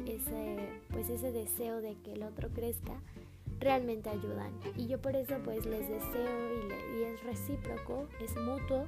y 0.06 0.12
ese 0.12 0.82
pues 0.92 1.10
ese 1.10 1.32
deseo 1.32 1.82
de 1.82 1.96
que 2.04 2.14
el 2.14 2.24
otro 2.24 2.50
crezca 2.50 3.00
realmente 3.60 4.10
ayudan 4.10 4.52
y 4.76 4.88
yo 4.88 5.00
por 5.00 5.16
eso 5.16 5.36
pues 5.44 5.66
les 5.66 5.88
deseo 5.88 6.64
y, 6.64 7.00
y 7.00 7.04
es 7.04 7.24
recíproco, 7.24 8.08
es 8.20 8.36
mutuo 8.36 8.88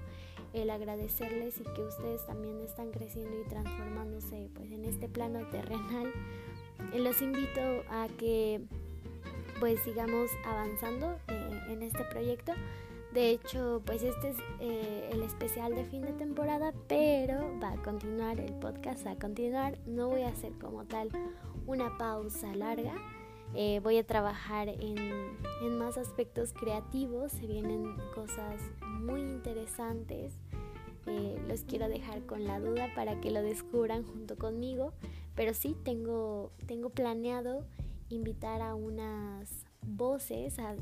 el 0.53 0.69
agradecerles 0.69 1.59
y 1.59 1.63
que 1.63 1.83
ustedes 1.83 2.25
también 2.25 2.59
están 2.61 2.91
creciendo 2.91 3.39
y 3.39 3.47
transformándose 3.47 4.49
pues 4.53 4.71
en 4.71 4.85
este 4.85 5.07
plano 5.07 5.47
terrenal. 5.49 6.11
Los 6.95 7.21
invito 7.21 7.61
a 7.89 8.07
que 8.17 8.61
pues 9.59 9.79
sigamos 9.81 10.29
avanzando 10.45 11.17
eh, 11.27 11.61
en 11.69 11.81
este 11.81 12.03
proyecto. 12.05 12.53
De 13.13 13.29
hecho, 13.29 13.81
pues 13.85 14.03
este 14.03 14.29
es 14.29 14.37
eh, 14.59 15.09
el 15.11 15.23
especial 15.23 15.73
de 15.73 15.85
fin 15.85 16.01
de 16.01 16.11
temporada, 16.13 16.73
pero 16.87 17.57
va 17.59 17.71
a 17.71 17.81
continuar 17.81 18.39
el 18.39 18.53
podcast, 18.55 19.05
va 19.05 19.11
a 19.11 19.19
continuar. 19.19 19.77
No 19.85 20.09
voy 20.09 20.21
a 20.23 20.29
hacer 20.29 20.51
como 20.59 20.85
tal 20.85 21.09
una 21.65 21.97
pausa 21.97 22.53
larga. 22.53 22.93
Eh, 23.55 23.79
voy 23.81 23.97
a 23.97 24.05
trabajar 24.05 24.67
en, 24.67 24.97
en, 25.61 25.77
más 25.77 25.97
aspectos 25.97 26.51
creativos, 26.51 27.31
se 27.31 27.47
vienen 27.47 27.95
cosas 28.13 28.61
muy 28.81 29.21
interesantes. 29.21 30.33
los 31.47 31.61
quiero 31.63 31.87
dejar 31.87 32.25
con 32.25 32.43
la 32.43 32.59
duda 32.59 32.91
para 32.93 33.21
que 33.21 33.31
lo 33.31 33.41
descubran 33.41 34.03
junto 34.03 34.37
conmigo, 34.37 34.91
pero 35.33 35.53
sí 35.53 35.77
tengo, 35.85 36.51
tengo 36.67 36.89
planeado 36.89 37.63
invitar 38.09 38.61
a 38.61 38.75
unas 38.75 39.66
voces, 39.87 40.59
a, 40.59 40.75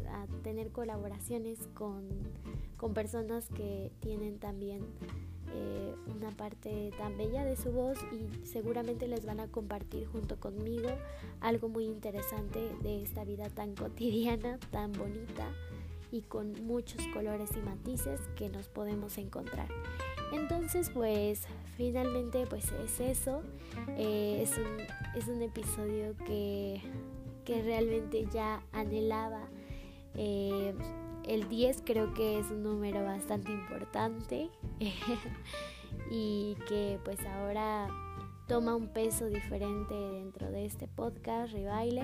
tener 0.44 0.72
colaboraciones 0.72 1.60
con, 1.74 2.08
personas 2.94 3.50
que 3.50 3.92
tienen 4.00 4.38
también 4.38 4.84
eh, 5.52 5.96
una 6.16 6.30
parte 6.30 6.92
tan 7.00 7.18
bella 7.18 7.44
de 7.44 7.56
su 7.56 7.72
voz 7.72 7.98
y 8.12 8.46
seguramente 8.46 9.08
les 9.08 9.26
van 9.26 9.40
a 9.40 9.48
compartir 9.48 10.06
junto 10.06 10.40
conmigo 10.40 10.90
algo 11.42 11.68
muy 11.68 11.86
interesante 11.86 12.60
de 12.84 13.02
esta 13.02 13.24
vida 13.24 13.50
tan 13.50 13.74
cotidiana, 13.74 14.60
tan 14.70 14.92
bonita 14.92 15.52
y 16.12 16.22
con 16.22 16.54
muchos 16.68 17.02
colores 17.08 17.50
y 17.58 17.62
matices 17.62 18.22
que 18.36 18.50
nos 18.50 18.68
podemos 18.68 19.18
encontrar. 19.18 19.70
Entonces 20.32 20.92
pues 20.92 21.42
finalmente 21.76 22.46
pues 22.48 22.72
es 22.72 23.00
eso, 23.00 23.42
eh, 23.98 24.44
es, 24.44 24.56
un, 24.60 24.78
es 25.16 25.28
un 25.28 25.42
episodio 25.42 26.16
que 26.18 26.82
que 27.46 27.62
realmente 27.62 28.26
ya 28.34 28.64
anhelaba. 28.74 29.48
Eh, 30.16 30.74
el 31.28 31.48
10 31.50 31.84
creo 31.86 32.14
que 32.14 32.40
es 32.40 32.52
un 32.52 32.64
número 32.64 33.04
bastante 33.04 33.52
importante 33.52 34.50
y 36.12 36.56
que 36.68 37.00
pues 37.04 37.20
ahora 37.26 37.88
toma 38.48 38.76
un 38.76 38.90
peso 38.90 39.26
diferente 39.26 39.94
dentro 39.94 40.52
de 40.52 40.66
este 40.66 40.88
podcast 40.88 41.52
Rebaile 41.52 42.04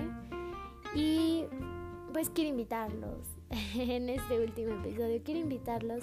y 0.94 1.44
pues 2.12 2.30
quiero 2.30 2.50
invitarlos 2.50 3.26
en 3.76 4.08
este 4.08 4.40
último 4.40 4.74
episodio 4.74 5.22
quiero 5.24 5.40
invitarlos 5.40 6.02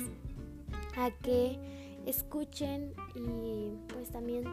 a 0.97 1.11
que 1.11 1.59
escuchen 2.05 2.93
y 3.15 3.73
pues 3.93 4.09
también 4.09 4.45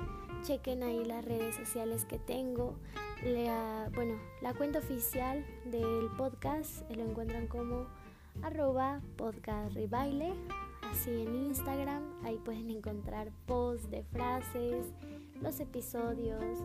chequen 0.42 0.83
ahí 0.83 1.05
las 1.05 1.25
redes 1.25 1.55
sociales 1.55 2.05
que 2.05 2.18
tengo 2.18 2.75
la, 3.24 3.90
bueno, 3.94 4.14
la 4.42 4.55
cuenta 4.55 4.79
oficial 4.79 5.44
del 5.64 6.09
podcast 6.16 6.88
lo 6.90 7.02
encuentran 7.02 7.46
como 7.46 7.87
arroba 8.42 9.00
así 10.90 11.11
en 11.22 11.35
Instagram, 11.35 12.02
ahí 12.24 12.38
pueden 12.44 12.70
encontrar 12.70 13.31
posts 13.46 13.90
de 13.90 14.02
frases, 14.05 14.92
los 15.40 15.61
episodios, 15.61 16.59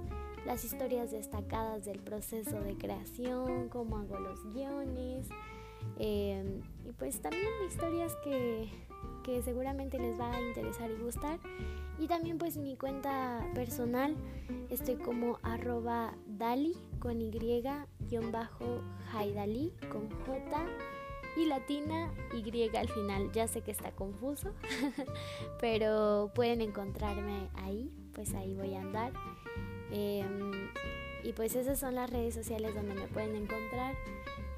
las 0.45 0.63
historias 0.63 1.11
destacadas 1.11 1.85
del 1.85 1.99
proceso 1.99 2.61
de 2.61 2.77
creación, 2.77 3.69
cómo 3.69 3.97
hago 3.97 4.19
los 4.19 4.43
guiones, 4.53 5.27
em, 5.97 6.61
y 6.85 6.91
pues 6.93 7.21
también 7.21 7.47
historias 7.67 8.15
que, 8.23 8.69
que 9.23 9.41
seguramente 9.41 9.97
les 9.99 10.19
va 10.19 10.31
a 10.31 10.41
interesar 10.41 10.89
y 10.91 11.01
gustar. 11.01 11.39
Y 12.01 12.07
también 12.07 12.39
pues 12.39 12.57
mi 12.57 12.75
cuenta 12.75 13.47
personal 13.53 14.15
estoy 14.71 14.95
como 14.95 15.37
arroba 15.43 16.15
Dali 16.25 16.75
con 16.99 17.21
Y 17.21 17.29
guion 17.29 18.31
bajo 18.31 18.81
Haidali 19.13 19.71
con 19.91 20.09
J 20.25 20.65
y 21.37 21.45
latina 21.45 22.11
Y 22.33 22.75
al 22.75 22.89
final. 22.89 23.31
Ya 23.33 23.47
sé 23.47 23.61
que 23.61 23.69
está 23.69 23.91
confuso, 23.91 24.51
pero 25.61 26.31
pueden 26.33 26.61
encontrarme 26.61 27.49
ahí, 27.53 27.91
pues 28.13 28.33
ahí 28.33 28.55
voy 28.55 28.73
a 28.73 28.81
andar. 28.81 29.13
Em, 29.91 30.71
y 31.23 31.33
pues 31.33 31.55
esas 31.55 31.79
son 31.79 31.93
las 31.93 32.09
redes 32.09 32.33
sociales 32.33 32.73
donde 32.73 32.95
me 32.95 33.07
pueden 33.09 33.35
encontrar. 33.35 33.93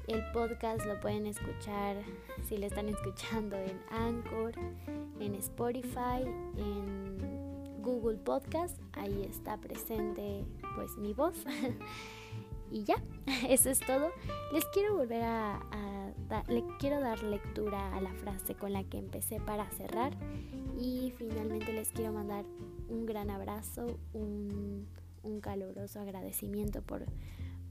El 0.06 0.22
podcast 0.32 0.84
lo 0.84 1.00
pueden 1.00 1.26
escuchar 1.26 1.96
si 2.46 2.58
lo 2.58 2.66
están 2.66 2.90
escuchando 2.90 3.56
en 3.56 3.80
Anchor, 3.90 4.52
en 5.18 5.34
Spotify, 5.36 6.20
en 6.58 7.80
Google 7.80 8.18
Podcast. 8.18 8.78
Ahí 8.92 9.26
está 9.30 9.56
presente 9.56 10.44
pues 10.74 10.98
mi 10.98 11.14
voz. 11.14 11.34
y 12.70 12.84
ya, 12.84 13.02
eso 13.48 13.70
es 13.70 13.80
todo. 13.80 14.10
Les 14.52 14.66
quiero 14.66 14.94
volver 14.94 15.22
a, 15.22 15.60
le 16.48 16.64
quiero 16.78 17.00
dar 17.00 17.22
lectura 17.22 17.96
a 17.96 18.00
la 18.02 18.12
frase 18.12 18.54
con 18.54 18.74
la 18.74 18.84
que 18.84 18.98
empecé 18.98 19.40
para 19.40 19.70
cerrar. 19.70 20.12
Y 20.78 21.14
finalmente 21.16 21.72
les 21.72 21.92
quiero 21.92 22.12
mandar 22.12 22.44
un 22.90 23.06
gran 23.06 23.30
abrazo, 23.30 23.98
un 24.12 24.86
caluroso 25.40 26.00
agradecimiento 26.00 26.82
por 26.82 27.06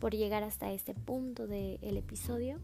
por 0.04 0.14
llegar 0.14 0.44
hasta 0.44 0.70
este 0.74 0.94
punto 0.94 1.48
del 1.48 1.96
episodio. 1.96 2.60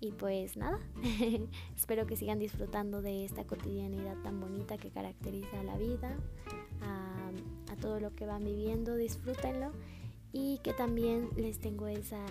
Y 0.00 0.10
pues 0.10 0.56
nada, 0.56 0.80
espero 1.76 2.04
que 2.04 2.16
sigan 2.16 2.40
disfrutando 2.40 3.00
de 3.00 3.24
esta 3.24 3.44
cotidianidad 3.44 4.16
tan 4.24 4.40
bonita 4.40 4.76
que 4.76 4.90
caracteriza 4.90 5.62
la 5.62 5.78
vida, 5.78 6.16
a, 6.82 7.76
todo 7.80 8.00
lo 8.00 8.12
que 8.16 8.26
van 8.26 8.42
viviendo, 8.42 8.96
disfrútenlo. 8.96 9.70
Y 10.32 10.58
que 10.64 10.72
también 10.72 11.28
les 11.36 11.60
tengo 11.60 11.86
esa 11.86 12.26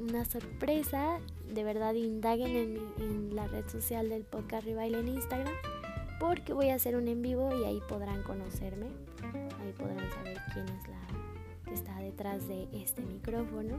una 0.00 0.24
sorpresa, 0.24 1.20
de 1.48 1.62
verdad 1.62 1.94
indaguen 1.94 2.56
en, 2.56 2.78
en 2.98 3.36
la 3.36 3.46
red 3.46 3.68
social 3.68 4.08
del 4.08 4.24
podcast 4.24 4.66
Rebaile 4.66 4.98
en 4.98 5.06
Instagram 5.06 5.54
porque 6.18 6.52
voy 6.52 6.70
a 6.70 6.74
hacer 6.74 6.96
un 6.96 7.06
en 7.06 7.22
vivo 7.22 7.56
y 7.56 7.64
ahí 7.64 7.80
podrán 7.88 8.24
conocerme, 8.24 8.88
ahí 9.60 9.72
podrán 9.78 10.10
saber 10.10 10.40
quién 10.52 10.68
es 10.68 10.88
la 10.88 11.03
está 11.74 11.98
detrás 11.98 12.46
de 12.48 12.68
este 12.72 13.02
micrófono 13.02 13.78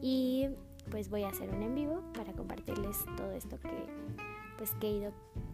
y 0.00 0.48
pues 0.90 1.10
voy 1.10 1.24
a 1.24 1.28
hacer 1.28 1.50
un 1.50 1.62
en 1.62 1.74
vivo 1.74 2.02
para 2.14 2.32
compartirles 2.32 2.98
todo 3.16 3.32
esto 3.32 3.58
que 3.60 3.86
pues 4.56 4.74
que 4.74 4.88
he 4.88 4.90
ido 4.92 5.12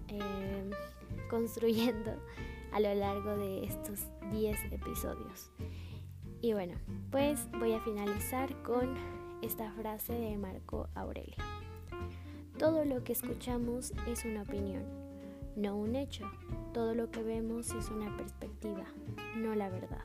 eh, 0.09 0.70
construyendo 1.30 2.12
a 2.72 2.80
lo 2.80 2.94
largo 2.94 3.37
de 3.37 3.64
estos 3.64 4.00
10 4.32 4.72
episodios. 4.72 5.50
Y 6.42 6.52
bueno, 6.52 6.74
pues 7.11 7.48
voy 7.52 7.72
a 7.72 7.80
finalizar 7.80 8.62
con 8.62 8.94
esta 9.42 9.70
frase 9.72 10.12
de 10.12 10.37
Marco 10.37 10.88
Aurelio. 10.94 11.37
Todo 12.59 12.85
lo 12.85 13.04
que 13.04 13.12
escuchamos 13.12 13.92
es 14.06 14.24
una 14.24 14.42
opinión, 14.42 14.85
no 15.56 15.76
un 15.76 15.94
hecho. 15.94 16.28
Todo 16.74 16.94
lo 16.94 17.11
que 17.11 17.22
vemos 17.22 17.70
es 17.70 17.90
una 17.90 18.14
perspectiva, 18.16 18.85
no 19.37 19.54
la 19.54 19.68
verdad. 19.68 20.04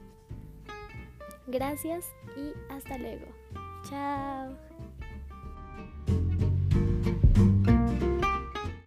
Gracias 1.47 2.05
y 2.37 2.53
hasta 2.69 2.97
luego. 2.97 3.25
Chao. 3.89 4.70